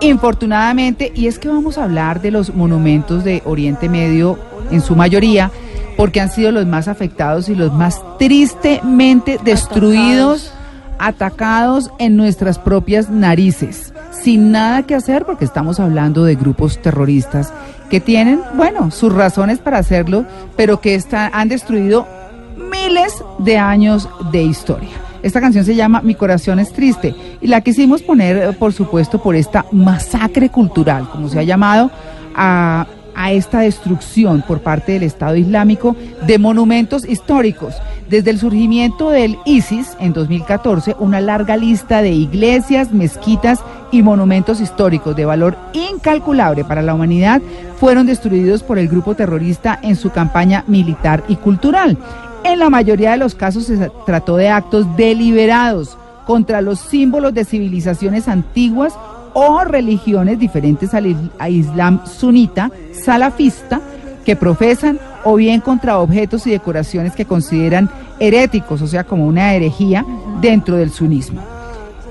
infortunadamente, 0.00 1.10
y 1.12 1.26
es 1.26 1.40
que 1.40 1.48
vamos 1.48 1.76
a 1.76 1.84
hablar 1.84 2.22
de 2.22 2.30
los 2.30 2.54
monumentos 2.54 3.24
de 3.24 3.42
Oriente 3.44 3.88
Medio 3.88 4.38
en 4.70 4.80
su 4.80 4.94
mayoría, 4.94 5.50
porque 5.96 6.20
han 6.20 6.30
sido 6.30 6.52
los 6.52 6.66
más 6.66 6.86
afectados 6.86 7.48
y 7.48 7.56
los 7.56 7.72
más 7.72 8.00
tristemente 8.16 9.40
destruidos, 9.44 10.52
atacados 11.00 11.90
en 11.98 12.16
nuestras 12.16 12.60
propias 12.60 13.10
narices 13.10 13.92
sin 14.24 14.52
nada 14.52 14.84
que 14.84 14.94
hacer 14.94 15.26
porque 15.26 15.44
estamos 15.44 15.78
hablando 15.78 16.24
de 16.24 16.34
grupos 16.34 16.80
terroristas 16.80 17.52
que 17.90 18.00
tienen, 18.00 18.40
bueno, 18.54 18.90
sus 18.90 19.12
razones 19.12 19.58
para 19.58 19.76
hacerlo, 19.76 20.24
pero 20.56 20.80
que 20.80 20.98
han 21.12 21.48
destruido 21.50 22.08
miles 22.56 23.22
de 23.38 23.58
años 23.58 24.08
de 24.32 24.42
historia. 24.42 24.88
Esta 25.22 25.42
canción 25.42 25.66
se 25.66 25.74
llama 25.74 26.00
Mi 26.00 26.14
corazón 26.14 26.58
es 26.58 26.72
triste 26.72 27.14
y 27.42 27.48
la 27.48 27.60
quisimos 27.60 28.00
poner, 28.00 28.36
eh, 28.36 28.52
por 28.54 28.72
supuesto, 28.72 29.22
por 29.22 29.36
esta 29.36 29.66
masacre 29.72 30.48
cultural, 30.48 31.06
como 31.10 31.28
se 31.28 31.40
ha 31.40 31.42
llamado, 31.42 31.90
a, 32.34 32.86
a 33.14 33.32
esta 33.32 33.60
destrucción 33.60 34.42
por 34.46 34.60
parte 34.60 34.92
del 34.92 35.02
Estado 35.02 35.36
Islámico 35.36 35.96
de 36.26 36.38
monumentos 36.38 37.06
históricos. 37.06 37.74
Desde 38.08 38.30
el 38.30 38.38
surgimiento 38.38 39.10
del 39.10 39.38
ISIS 39.44 39.96
en 39.98 40.12
2014, 40.12 40.96
una 40.98 41.20
larga 41.20 41.56
lista 41.56 42.02
de 42.02 42.10
iglesias, 42.10 42.92
mezquitas 42.92 43.60
y 43.94 44.02
monumentos 44.02 44.60
históricos 44.60 45.14
de 45.14 45.24
valor 45.24 45.56
incalculable 45.72 46.64
para 46.64 46.82
la 46.82 46.94
humanidad 46.94 47.40
fueron 47.78 48.06
destruidos 48.06 48.64
por 48.64 48.76
el 48.76 48.88
grupo 48.88 49.14
terrorista 49.14 49.78
en 49.82 49.94
su 49.94 50.10
campaña 50.10 50.64
militar 50.66 51.22
y 51.28 51.36
cultural. 51.36 51.96
En 52.42 52.58
la 52.58 52.70
mayoría 52.70 53.12
de 53.12 53.18
los 53.18 53.36
casos 53.36 53.66
se 53.66 53.90
trató 54.04 54.36
de 54.36 54.48
actos 54.48 54.96
deliberados 54.96 55.96
contra 56.26 56.60
los 56.60 56.80
símbolos 56.80 57.34
de 57.34 57.44
civilizaciones 57.44 58.26
antiguas 58.26 58.94
o 59.32 59.62
religiones 59.62 60.40
diferentes 60.40 60.92
al 60.92 61.06
Islam 61.48 62.04
sunita, 62.04 62.72
salafista, 62.92 63.80
que 64.24 64.34
profesan 64.34 64.98
o 65.22 65.36
bien 65.36 65.60
contra 65.60 65.98
objetos 65.98 66.48
y 66.48 66.50
decoraciones 66.50 67.14
que 67.14 67.26
consideran 67.26 67.88
heréticos, 68.18 68.82
o 68.82 68.88
sea, 68.88 69.04
como 69.04 69.24
una 69.26 69.54
herejía 69.54 70.04
dentro 70.40 70.76
del 70.76 70.90
sunismo. 70.90 71.42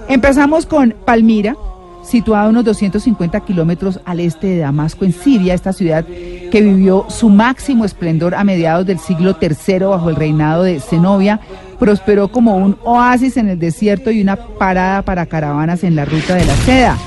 Empezamos 0.08 0.66
con 0.66 0.94
Palmira, 1.06 1.56
situada 2.04 2.46
a 2.46 2.50
unos 2.50 2.66
250 2.66 3.40
kilómetros 3.42 4.00
al 4.06 4.20
este 4.20 4.48
de 4.48 4.58
Damasco, 4.60 5.06
en 5.06 5.14
Siria, 5.14 5.54
esta 5.54 5.74
ciudad 5.74 6.06
que 6.06 6.62
vivió 6.62 7.06
su 7.10 7.30
máximo 7.30 7.86
esplendor 7.86 8.36
a 8.36 8.44
mediados 8.44 8.86
del 8.86 9.00
siglo 9.00 9.38
III 9.42 9.80
bajo 9.86 10.10
el 10.10 10.16
reinado 10.16 10.64
de 10.64 10.80
Zenobia, 10.80 11.40
prosperó 11.80 12.28
como 12.28 12.58
un 12.58 12.78
oasis 12.84 13.38
en 13.38 13.50
el 13.50 13.60
desierto 13.60 14.12
y 14.12 14.22
una 14.22 14.36
parada 14.36 15.02
para 15.02 15.26
caravanas 15.26 15.84
en 15.84 15.96
la 15.96 16.06
ruta 16.06 16.36
de 16.36 16.46
la 16.46 16.56
seda. 16.58 16.98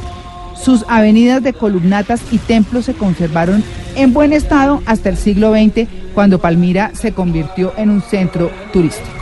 Sus 0.55 0.85
avenidas 0.89 1.43
de 1.43 1.53
columnatas 1.53 2.21
y 2.33 2.39
templos 2.39 2.87
se 2.87 2.95
conservaron 2.95 3.63
en 3.95 4.13
buen 4.13 4.33
estado 4.33 4.83
hasta 4.87 5.09
el 5.09 5.17
siglo 5.17 5.53
XX, 5.53 5.89
cuando 6.15 6.41
Palmira 6.41 6.91
se 6.95 7.13
convirtió 7.13 7.73
en 7.77 7.91
un 7.91 8.03
centro 8.03 8.51
turístico. 8.73 9.16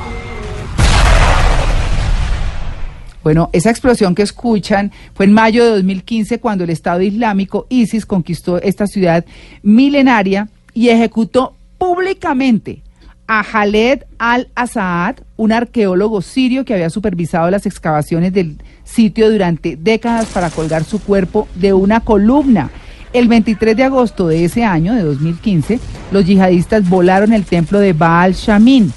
Bueno, 3.24 3.48
esa 3.54 3.70
explosión 3.70 4.14
que 4.14 4.20
escuchan 4.20 4.92
fue 5.14 5.24
en 5.24 5.32
mayo 5.32 5.64
de 5.64 5.70
2015 5.70 6.40
cuando 6.40 6.64
el 6.64 6.70
Estado 6.70 7.00
Islámico 7.00 7.66
ISIS 7.70 8.04
conquistó 8.04 8.60
esta 8.60 8.86
ciudad 8.86 9.24
milenaria 9.62 10.48
y 10.74 10.90
ejecutó 10.90 11.54
públicamente 11.78 12.82
a 13.26 13.42
Khaled 13.42 14.02
al-Assad, 14.18 15.16
un 15.38 15.52
arqueólogo 15.52 16.20
sirio 16.20 16.66
que 16.66 16.74
había 16.74 16.90
supervisado 16.90 17.50
las 17.50 17.64
excavaciones 17.64 18.34
del 18.34 18.58
sitio 18.84 19.30
durante 19.30 19.76
décadas 19.76 20.26
para 20.26 20.50
colgar 20.50 20.84
su 20.84 21.00
cuerpo 21.00 21.48
de 21.54 21.72
una 21.72 22.00
columna. 22.00 22.68
El 23.14 23.28
23 23.28 23.74
de 23.74 23.84
agosto 23.84 24.28
de 24.28 24.44
ese 24.44 24.64
año, 24.64 24.92
de 24.92 25.02
2015, 25.02 25.80
los 26.12 26.26
yihadistas 26.26 26.86
volaron 26.86 27.32
el 27.32 27.46
templo 27.46 27.78
de 27.78 27.94
Baal 27.94 28.34
Shamin, 28.34 28.92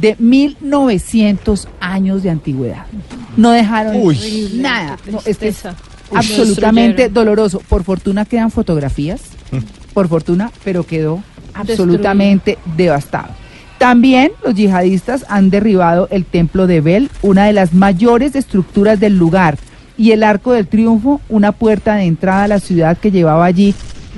de 0.00 0.16
1900 0.18 1.68
años 1.78 2.22
de 2.22 2.30
antigüedad. 2.30 2.86
No 3.36 3.50
dejaron 3.50 3.96
nada. 4.54 4.98
No, 5.10 5.20
este 5.24 5.52
absolutamente 6.12 7.08
doloroso. 7.08 7.60
Por 7.68 7.84
fortuna 7.84 8.24
quedan 8.24 8.50
fotografías, 8.50 9.22
por 9.94 10.08
fortuna, 10.08 10.50
pero 10.64 10.84
quedó 10.84 11.22
absolutamente 11.54 12.58
devastado. 12.76 13.28
También 13.78 14.32
los 14.42 14.54
yihadistas 14.54 15.26
han 15.28 15.50
derribado 15.50 16.08
el 16.10 16.24
templo 16.24 16.66
de 16.66 16.80
Bel, 16.80 17.10
una 17.22 17.44
de 17.44 17.52
las 17.52 17.74
mayores 17.74 18.34
estructuras 18.34 18.98
del 19.00 19.18
lugar, 19.18 19.58
y 19.98 20.12
el 20.12 20.22
Arco 20.22 20.52
del 20.52 20.66
Triunfo, 20.66 21.20
una 21.28 21.52
puerta 21.52 21.96
de 21.96 22.04
entrada 22.04 22.44
a 22.44 22.48
la 22.48 22.60
ciudad 22.60 22.96
que 22.96 23.10
llevaba 23.10 23.44
allí 23.44 23.74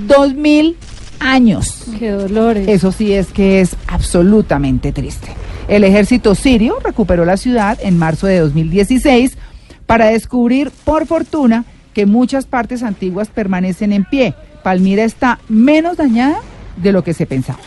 dos 0.07 0.33
mil 0.33 0.77
años. 1.19 1.83
Qué 1.97 2.11
dolores. 2.11 2.67
Eso 2.67 2.91
sí 2.91 3.13
es 3.13 3.27
que 3.27 3.61
es 3.61 3.75
absolutamente 3.87 4.91
triste. 4.91 5.35
El 5.69 5.83
ejército 5.83 6.33
sirio 6.33 6.79
recuperó 6.83 7.25
la 7.25 7.37
ciudad 7.37 7.77
en 7.83 7.95
marzo 7.97 8.25
de 8.25 8.39
2016 8.39 9.37
para 9.85 10.07
descubrir, 10.07 10.71
por 10.83 11.05
fortuna, 11.05 11.63
que 11.93 12.07
muchas 12.07 12.45
partes 12.45 12.81
antiguas 12.81 13.27
permanecen 13.29 13.93
en 13.93 14.03
pie. 14.03 14.33
Palmira 14.63 15.03
está 15.03 15.39
menos 15.47 15.97
dañada 15.97 16.39
de 16.77 16.91
lo 16.91 17.03
que 17.03 17.13
se 17.13 17.27
pensaba. 17.27 17.59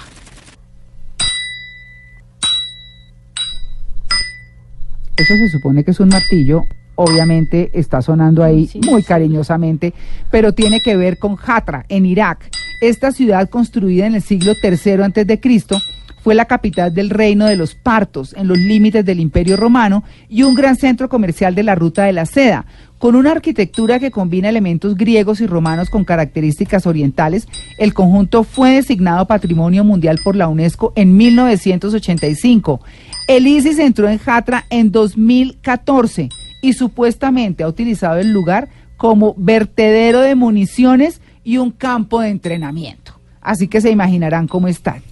Eso 5.17 5.35
se 5.37 5.49
supone 5.49 5.85
que 5.85 5.93
es 5.93 6.01
un 6.01 6.09
martillo, 6.09 6.65
obviamente 6.97 7.71
está 7.75 8.03
sonando 8.03 8.43
ahí 8.43 8.67
Sí. 8.67 8.81
muy 8.91 9.05
cariñosamente, 9.05 9.95
pero 10.31 10.53
tiene 10.53 10.81
que 10.81 10.97
ver 10.97 11.19
con 11.19 11.37
Hatra, 11.47 11.85
en 11.89 12.07
Irak. 12.07 12.51
Esta 12.83 13.13
ciudad 13.13 13.49
construida 13.49 14.07
en 14.07 14.17
el 14.17 14.23
siglo 14.23 14.55
III 14.61 15.05
antes 15.05 15.25
de 15.25 15.39
Cristo 15.39 15.81
fue 16.21 16.35
la 16.35 16.47
capital 16.47 16.93
del 16.93 17.11
reino 17.11 17.47
de 17.47 17.55
los 17.55 17.77
partos 17.77 18.35
en 18.37 18.49
los 18.49 18.59
límites 18.59 19.05
del 19.05 19.21
Imperio 19.21 19.57
Romano 19.57 20.03
y 20.29 20.43
un 20.43 20.57
gran 20.57 20.75
centro 20.75 21.09
comercial 21.09 21.55
de 21.55 21.63
la 21.63 21.77
ruta 21.77 22.03
de 22.03 22.13
la 22.13 22.27
seda. 22.27 22.67
Con 22.99 23.15
una 23.15 23.31
arquitectura 23.31 24.01
que 24.01 24.11
combina 24.11 24.49
elementos 24.49 24.97
griegos 24.97 25.41
y 25.41 25.47
romanos 25.47 25.91
con 25.91 26.05
características 26.05 26.85
orientales, 26.89 27.47
el 27.79 27.95
conjunto 27.95 28.43
fue 28.43 28.73
designado 28.73 29.29
Patrimonio 29.29 29.85
Mundial 29.85 30.19
por 30.25 30.35
la 30.35 30.49
UNESCO 30.49 30.93
en 30.97 31.17
1985. 31.17 32.81
El 33.29 33.47
ISIS 33.47 33.79
entró 33.79 34.09
en 34.09 34.21
Hatra 34.27 34.67
en 34.71 34.91
2014 34.91 36.31
y 36.63 36.73
supuestamente 36.73 37.63
ha 37.63 37.69
utilizado 37.69 38.19
el 38.19 38.33
lugar 38.33 38.71
como 38.97 39.37
vertedero 39.39 40.21
de 40.21 40.35
municiones 40.35 41.21
y 41.45 41.59
un 41.59 41.71
campo 41.71 42.21
de 42.21 42.29
entrenamiento. 42.29 43.19
Así 43.41 43.69
que 43.69 43.81
se 43.81 43.91
imaginarán 43.91 44.47
cómo 44.49 44.69
están. 44.69 45.03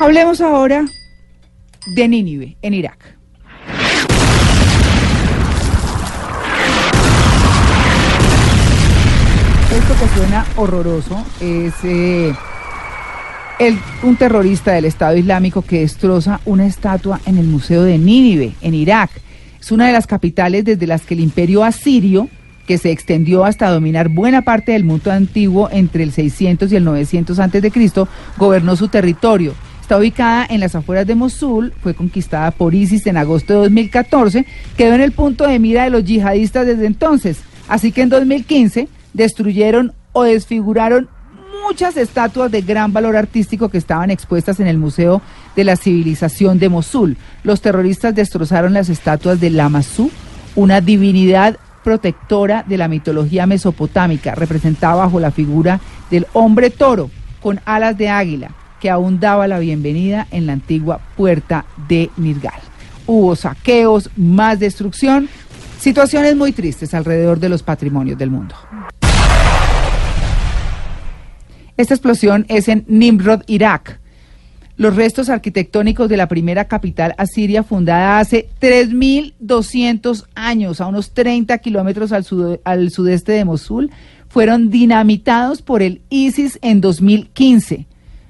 Hablemos 0.00 0.40
ahora 0.40 0.84
de 1.94 2.08
Nínive, 2.08 2.56
en 2.62 2.74
Irak. 2.74 3.16
Esto 9.72 9.94
que 10.00 10.18
suena 10.18 10.46
horroroso 10.56 11.24
es 11.40 11.74
eh, 11.84 12.32
el- 13.58 13.78
un 14.02 14.16
terrorista 14.16 14.72
del 14.72 14.84
Estado 14.86 15.16
Islámico 15.16 15.62
que 15.62 15.80
destroza 15.80 16.40
una 16.44 16.66
estatua 16.66 17.20
en 17.26 17.36
el 17.36 17.46
Museo 17.46 17.82
de 17.82 17.98
Nínive, 17.98 18.52
en 18.62 18.74
Irak. 18.74 19.10
Es 19.60 19.72
una 19.72 19.86
de 19.86 19.92
las 19.92 20.06
capitales 20.06 20.64
desde 20.64 20.86
las 20.86 21.02
que 21.02 21.14
el 21.14 21.20
imperio 21.20 21.64
asirio, 21.64 22.28
que 22.66 22.78
se 22.78 22.90
extendió 22.90 23.44
hasta 23.44 23.70
dominar 23.70 24.08
buena 24.08 24.42
parte 24.42 24.72
del 24.72 24.84
mundo 24.84 25.10
antiguo 25.10 25.68
entre 25.70 26.02
el 26.02 26.12
600 26.12 26.70
y 26.72 26.76
el 26.76 26.84
900 26.84 27.38
antes 27.38 27.62
de 27.62 27.70
Cristo, 27.70 28.08
gobernó 28.36 28.76
su 28.76 28.88
territorio. 28.88 29.54
Está 29.80 29.98
ubicada 29.98 30.44
en 30.50 30.58
las 30.58 30.74
afueras 30.74 31.06
de 31.06 31.14
Mosul, 31.14 31.72
fue 31.80 31.94
conquistada 31.94 32.50
por 32.50 32.74
ISIS 32.74 33.06
en 33.06 33.16
agosto 33.16 33.52
de 33.52 33.60
2014, 33.60 34.44
quedó 34.76 34.94
en 34.94 35.00
el 35.00 35.12
punto 35.12 35.46
de 35.46 35.60
mira 35.60 35.84
de 35.84 35.90
los 35.90 36.04
yihadistas 36.04 36.66
desde 36.66 36.86
entonces. 36.86 37.38
Así 37.68 37.92
que 37.92 38.02
en 38.02 38.08
2015 38.08 38.88
destruyeron 39.12 39.92
o 40.12 40.24
desfiguraron 40.24 41.08
muchas 41.66 41.96
estatuas 41.96 42.50
de 42.50 42.62
gran 42.62 42.92
valor 42.92 43.16
artístico 43.16 43.68
que 43.68 43.78
estaban 43.78 44.10
expuestas 44.10 44.60
en 44.60 44.66
el 44.66 44.78
Museo 44.78 45.22
de 45.54 45.64
la 45.64 45.76
Civilización 45.76 46.58
de 46.58 46.68
Mosul. 46.68 47.16
Los 47.42 47.60
terroristas 47.60 48.14
destrozaron 48.14 48.72
las 48.72 48.88
estatuas 48.88 49.40
de 49.40 49.50
Lamassu, 49.50 50.10
una 50.54 50.80
divinidad 50.80 51.58
protectora 51.86 52.64
de 52.66 52.78
la 52.78 52.88
mitología 52.88 53.46
mesopotámica, 53.46 54.34
representada 54.34 54.96
bajo 54.96 55.20
la 55.20 55.30
figura 55.30 55.78
del 56.10 56.26
hombre 56.32 56.70
toro 56.70 57.12
con 57.40 57.60
alas 57.64 57.96
de 57.96 58.08
águila, 58.08 58.50
que 58.80 58.90
aún 58.90 59.20
daba 59.20 59.46
la 59.46 59.60
bienvenida 59.60 60.26
en 60.32 60.46
la 60.46 60.54
antigua 60.54 60.98
puerta 61.16 61.64
de 61.86 62.10
Nirgal. 62.16 62.58
Hubo 63.06 63.36
saqueos, 63.36 64.10
más 64.16 64.58
destrucción, 64.58 65.28
situaciones 65.78 66.34
muy 66.34 66.50
tristes 66.50 66.92
alrededor 66.92 67.38
de 67.38 67.50
los 67.50 67.62
patrimonios 67.62 68.18
del 68.18 68.30
mundo. 68.30 68.56
Esta 71.76 71.94
explosión 71.94 72.46
es 72.48 72.66
en 72.66 72.84
Nimrod, 72.88 73.42
Irak. 73.46 74.00
Los 74.78 74.94
restos 74.94 75.30
arquitectónicos 75.30 76.08
de 76.10 76.18
la 76.18 76.28
primera 76.28 76.66
capital 76.66 77.14
asiria 77.16 77.62
fundada 77.62 78.18
hace 78.18 78.48
3.200 78.60 80.26
años, 80.34 80.82
a 80.82 80.86
unos 80.86 81.12
30 81.12 81.56
kilómetros 81.58 82.12
al, 82.12 82.24
sud- 82.24 82.58
sudeste 82.90 83.32
de 83.32 83.46
Mosul, 83.46 83.90
fueron 84.28 84.68
dinamitados 84.68 85.62
por 85.62 85.80
el 85.80 86.02
ISIS 86.10 86.58
en 86.60 86.82
2015. 86.82 87.86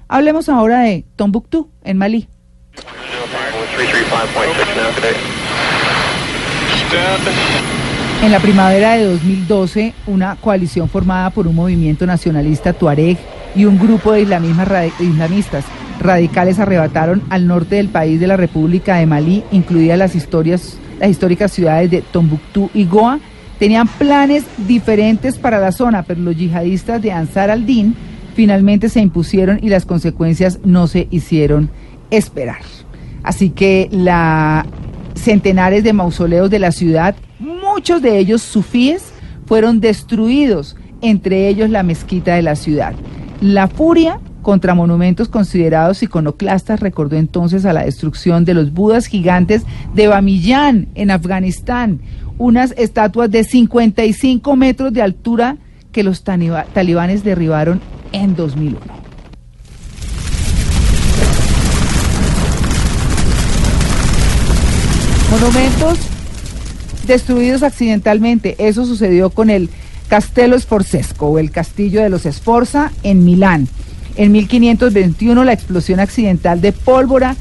Hablemos 0.07 0.49
ahora 0.49 0.83
de 0.83 1.05
Tombuctú, 1.17 1.69
en 1.83 1.99
Malí. 1.99 2.29
En 8.23 8.31
la 8.33 8.39
primavera 8.39 8.93
de 8.97 9.05
2012, 9.05 9.95
una 10.07 10.37
coalición 10.37 10.89
formada 10.89 11.31
por 11.31 11.49
un 11.49 11.57
movimiento 11.57 12.07
nacionalista 12.07 12.73
tuareg 12.73 13.19
y 13.57 13.65
un 13.65 13.79
grupo 13.79 14.13
de 14.13 14.23
islamistas 14.23 15.65
radicales 16.01 16.59
arrebataron 16.59 17.23
al 17.31 17.47
norte 17.47 17.77
del 17.77 17.89
país 17.89 18.21
de 18.21 18.27
la 18.27 18.37
República 18.37 18.97
de 18.97 19.07
Malí, 19.07 19.45
incluidas 19.53 19.99
las, 19.99 20.15
historias, 20.15 20.79
las 20.99 21.11
históricas 21.11 21.53
ciudades 21.53 21.91
de 21.91 22.03
Tombuctú 22.03 22.71
y 22.75 22.85
Goa. 22.85 23.19
Tenían 23.59 23.89
planes 23.89 24.45
diferentes 24.67 25.39
para 25.39 25.59
la 25.59 25.73
zona, 25.73 26.03
pero 26.03 26.21
los 26.21 26.37
yihadistas 26.37 27.01
de 27.01 27.13
Ansar 27.13 27.51
al-Din 27.51 27.95
finalmente 28.35 28.89
se 28.89 29.01
impusieron 29.01 29.59
y 29.63 29.71
las 29.71 29.87
consecuencias 29.87 30.61
no 30.65 30.87
se 30.87 31.09
hicieron 31.11 31.71
esperar. 32.11 32.61
Así 33.23 33.51
que 33.51 33.89
la 33.91 34.67
centenares 35.15 35.83
de 35.83 35.93
mausoleos 35.93 36.51
de 36.51 36.59
la 36.59 36.71
ciudad, 36.71 37.17
muchos 37.39 38.03
de 38.03 38.19
ellos 38.19 38.43
sufíes, 38.43 39.13
fueron 39.47 39.81
destruidos, 39.81 40.77
entre 41.01 41.49
ellos 41.49 41.71
la 41.71 41.83
mezquita 41.83 42.35
de 42.35 42.43
la 42.43 42.57
ciudad. 42.57 42.95
La 43.41 43.69
furia 43.69 44.21
contra 44.47 44.77
monumentos 44.77 45.29
considerados 45.29 46.05
iconoclastas 46.05 46.79
recordó 46.79 47.17
entonces 47.17 47.65
a 47.65 47.73
la 47.73 47.83
destrucción 47.83 48.45
de 48.45 48.55
los 48.55 48.73
budas 48.73 49.07
gigantes 49.07 49.65
de 49.93 50.07
Bamiyan 50.07 50.87
en 50.95 51.11
Afganistán, 51.11 51.99
unas 52.39 52.73
estatuas 52.79 53.29
de 53.29 53.43
55 53.43 54.55
metros 54.55 54.93
de 54.93 55.03
altura 55.03 55.57
que 55.91 56.05
los 56.05 56.23
talibanes 56.23 57.25
derribaron 57.25 57.81
en 58.13 58.37
2001. 58.37 58.79
Monumentos 65.29 65.99
destruidos 67.05 67.65
accidentalmente. 67.65 68.55
Eso 68.61 68.87
sucedió 68.87 69.31
con 69.31 69.51
el 69.51 69.71
Castello 70.07 70.57
Sforzesco 70.57 71.27
o 71.31 71.41
el 71.41 71.51
Castillo 71.51 72.01
de 72.01 72.11
los 72.11 72.23
Sforza 72.23 72.93
en 73.03 73.25
Milán. 73.25 73.67
En 74.17 74.33
1521 74.33 75.45
la 75.45 75.53
explosión 75.53 76.01
accidental 76.01 76.61
de 76.61 76.73
pólvora 76.73 77.37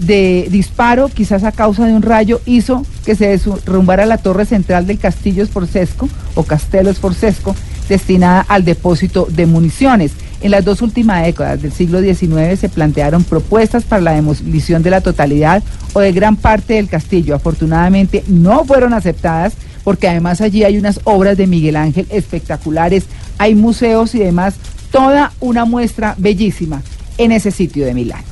de 0.00 0.46
disparo, 0.50 1.08
quizás 1.08 1.42
a 1.42 1.52
causa 1.52 1.86
de 1.86 1.92
un 1.92 2.02
rayo, 2.02 2.40
hizo 2.46 2.84
que 3.04 3.14
se 3.14 3.36
derrumbara 3.36 4.06
la 4.06 4.18
torre 4.18 4.44
central 4.44 4.86
del 4.86 4.98
Castillo 4.98 5.44
Sforzesco 5.44 6.08
o 6.34 6.44
Castello 6.44 6.92
Sforzesco 6.92 7.56
destinada 7.88 8.42
al 8.42 8.64
depósito 8.64 9.26
de 9.30 9.46
municiones. 9.46 10.12
En 10.40 10.52
las 10.52 10.64
dos 10.64 10.82
últimas 10.82 11.24
décadas 11.24 11.62
del 11.62 11.72
siglo 11.72 12.00
XIX 12.00 12.60
se 12.60 12.68
plantearon 12.68 13.24
propuestas 13.24 13.82
para 13.84 14.02
la 14.02 14.12
demolición 14.12 14.82
de 14.82 14.90
la 14.90 15.00
totalidad 15.00 15.62
o 15.94 16.00
de 16.00 16.12
gran 16.12 16.36
parte 16.36 16.74
del 16.74 16.88
castillo. 16.88 17.34
Afortunadamente 17.34 18.22
no 18.28 18.64
fueron 18.64 18.94
aceptadas 18.94 19.54
porque 19.82 20.06
además 20.06 20.40
allí 20.40 20.62
hay 20.64 20.78
unas 20.78 21.00
obras 21.04 21.36
de 21.36 21.46
Miguel 21.46 21.74
Ángel 21.74 22.06
espectaculares, 22.10 23.04
hay 23.38 23.54
museos 23.54 24.14
y 24.14 24.18
demás, 24.18 24.54
toda 24.90 25.32
una 25.40 25.64
muestra 25.64 26.14
bellísima 26.18 26.82
en 27.18 27.32
ese 27.32 27.50
sitio 27.50 27.86
de 27.86 27.94
Milán. 27.94 28.22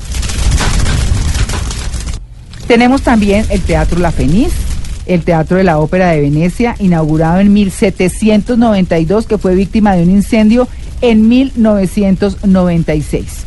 Tenemos 2.67 3.03
también 3.03 3.47
el 3.51 3.61
Teatro 3.61 4.01
La 4.01 4.11
Fenice, 4.11 4.57
el 5.07 5.23
Teatro 5.23 5.57
de 5.57 5.65
la 5.65 5.79
Ópera 5.79 6.11
de 6.11 6.21
Venecia, 6.21 6.75
inaugurado 6.81 7.41
en 7.41 7.53
1792, 7.53 9.27
que 9.27 9.39
fue 9.39 9.55
víctima 9.55 9.95
de 9.95 10.03
un 10.03 10.11
incendio 10.11 10.67
en 11.01 11.29
1996. 11.29 13.45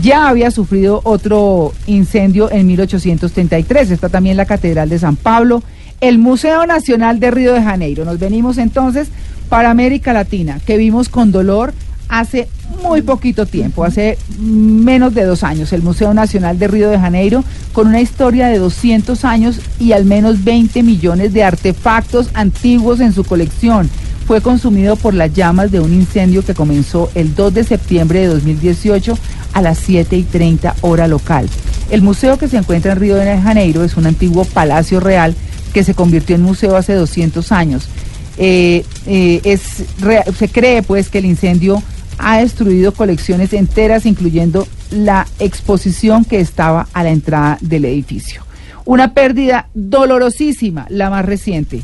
Ya 0.00 0.28
había 0.28 0.50
sufrido 0.50 1.00
otro 1.04 1.72
incendio 1.86 2.50
en 2.50 2.66
1833. 2.66 3.90
Está 3.90 4.08
también 4.08 4.36
la 4.36 4.46
Catedral 4.46 4.88
de 4.88 4.98
San 4.98 5.16
Pablo, 5.16 5.62
el 6.00 6.18
Museo 6.18 6.66
Nacional 6.66 7.20
de 7.20 7.30
Río 7.30 7.52
de 7.52 7.62
Janeiro. 7.62 8.04
Nos 8.04 8.18
venimos 8.18 8.58
entonces 8.58 9.08
para 9.48 9.70
América 9.70 10.12
Latina 10.12 10.58
que 10.66 10.78
vimos 10.78 11.08
con 11.08 11.30
dolor 11.30 11.74
hace 12.18 12.48
muy 12.82 13.02
poquito 13.02 13.44
tiempo, 13.44 13.84
hace 13.84 14.18
menos 14.38 15.14
de 15.14 15.24
dos 15.24 15.42
años, 15.42 15.72
el 15.72 15.82
Museo 15.82 16.14
Nacional 16.14 16.58
de 16.58 16.68
Río 16.68 16.90
de 16.90 16.98
Janeiro, 16.98 17.42
con 17.72 17.88
una 17.88 18.00
historia 18.00 18.46
de 18.46 18.58
200 18.58 19.24
años 19.24 19.58
y 19.80 19.92
al 19.92 20.04
menos 20.04 20.44
20 20.44 20.82
millones 20.84 21.32
de 21.32 21.42
artefactos 21.42 22.30
antiguos 22.34 23.00
en 23.00 23.12
su 23.12 23.24
colección, 23.24 23.90
fue 24.26 24.40
consumido 24.40 24.96
por 24.96 25.12
las 25.12 25.34
llamas 25.34 25.72
de 25.72 25.80
un 25.80 25.92
incendio 25.92 26.44
que 26.44 26.54
comenzó 26.54 27.10
el 27.14 27.34
2 27.34 27.52
de 27.52 27.64
septiembre 27.64 28.20
de 28.20 28.28
2018 28.28 29.18
a 29.52 29.60
las 29.60 29.78
7 29.78 30.16
y 30.16 30.22
30 30.22 30.76
hora 30.82 31.08
local. 31.08 31.48
El 31.90 32.02
museo 32.02 32.38
que 32.38 32.48
se 32.48 32.56
encuentra 32.56 32.92
en 32.92 33.00
Río 33.00 33.16
de 33.16 33.38
Janeiro 33.38 33.84
es 33.84 33.96
un 33.96 34.06
antiguo 34.06 34.44
palacio 34.44 35.00
real 35.00 35.34
que 35.72 35.84
se 35.84 35.94
convirtió 35.94 36.36
en 36.36 36.42
museo 36.42 36.76
hace 36.76 36.94
200 36.94 37.52
años. 37.52 37.88
Eh, 38.36 38.84
eh, 39.06 39.58
se 39.58 40.48
cree 40.48 40.82
pues 40.82 41.08
que 41.08 41.18
el 41.18 41.26
incendio 41.26 41.82
ha 42.18 42.38
destruido 42.38 42.92
colecciones 42.92 43.52
enteras, 43.52 44.06
incluyendo 44.06 44.66
la 44.90 45.26
exposición 45.38 46.24
que 46.24 46.40
estaba 46.40 46.88
a 46.92 47.02
la 47.02 47.10
entrada 47.10 47.58
del 47.60 47.84
edificio. 47.84 48.42
Una 48.84 49.14
pérdida 49.14 49.68
dolorosísima, 49.74 50.86
la 50.90 51.10
más 51.10 51.24
reciente, 51.24 51.82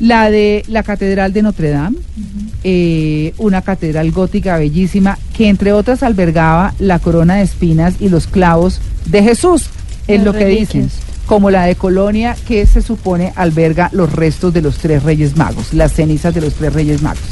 la 0.00 0.30
de 0.30 0.64
la 0.66 0.82
Catedral 0.82 1.32
de 1.32 1.42
Notre 1.42 1.70
Dame, 1.70 1.98
eh, 2.64 3.34
una 3.38 3.62
catedral 3.62 4.10
gótica 4.10 4.56
bellísima 4.56 5.18
que 5.36 5.48
entre 5.48 5.72
otras 5.72 6.02
albergaba 6.02 6.74
la 6.78 6.98
corona 6.98 7.36
de 7.36 7.42
espinas 7.42 7.94
y 8.00 8.08
los 8.08 8.26
clavos 8.26 8.80
de 9.06 9.22
Jesús, 9.22 9.70
es 10.08 10.22
lo 10.24 10.32
que 10.32 10.46
dicen 10.46 10.90
como 11.30 11.52
la 11.52 11.64
de 11.64 11.76
Colonia, 11.76 12.34
que 12.48 12.66
se 12.66 12.82
supone 12.82 13.32
alberga 13.36 13.88
los 13.92 14.12
restos 14.12 14.52
de 14.52 14.62
los 14.62 14.78
tres 14.78 15.04
reyes 15.04 15.36
magos, 15.36 15.72
las 15.72 15.92
cenizas 15.92 16.34
de 16.34 16.40
los 16.40 16.54
tres 16.54 16.72
reyes 16.72 17.02
magos. 17.02 17.22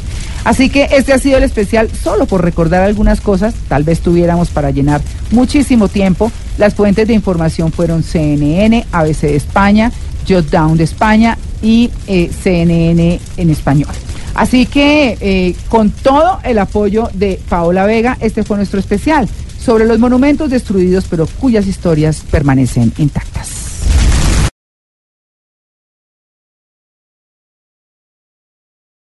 Así 0.43 0.69
que 0.69 0.89
este 0.91 1.13
ha 1.13 1.19
sido 1.19 1.37
el 1.37 1.43
especial 1.43 1.89
solo 1.91 2.25
por 2.25 2.43
recordar 2.43 2.81
algunas 2.81 3.21
cosas, 3.21 3.53
tal 3.67 3.83
vez 3.83 3.99
tuviéramos 3.99 4.49
para 4.49 4.71
llenar 4.71 5.01
muchísimo 5.31 5.87
tiempo. 5.87 6.31
Las 6.57 6.73
fuentes 6.73 7.07
de 7.07 7.13
información 7.13 7.71
fueron 7.71 8.03
CNN, 8.03 8.85
ABC 8.91 9.21
de 9.21 9.35
España, 9.35 9.91
Jotdown 10.27 10.77
de 10.77 10.83
España 10.83 11.37
y 11.61 11.91
eh, 12.07 12.29
CNN 12.41 13.19
en 13.37 13.49
español. 13.49 13.93
Así 14.35 14.65
que 14.65 15.17
eh, 15.19 15.55
con 15.67 15.89
todo 15.89 16.39
el 16.43 16.59
apoyo 16.59 17.09
de 17.13 17.39
Paola 17.49 17.85
Vega, 17.85 18.17
este 18.21 18.43
fue 18.43 18.57
nuestro 18.57 18.79
especial 18.79 19.27
sobre 19.59 19.85
los 19.85 19.99
monumentos 19.99 20.49
destruidos 20.49 21.05
pero 21.09 21.27
cuyas 21.27 21.67
historias 21.67 22.23
permanecen 22.31 22.93
intactas. 22.97 23.68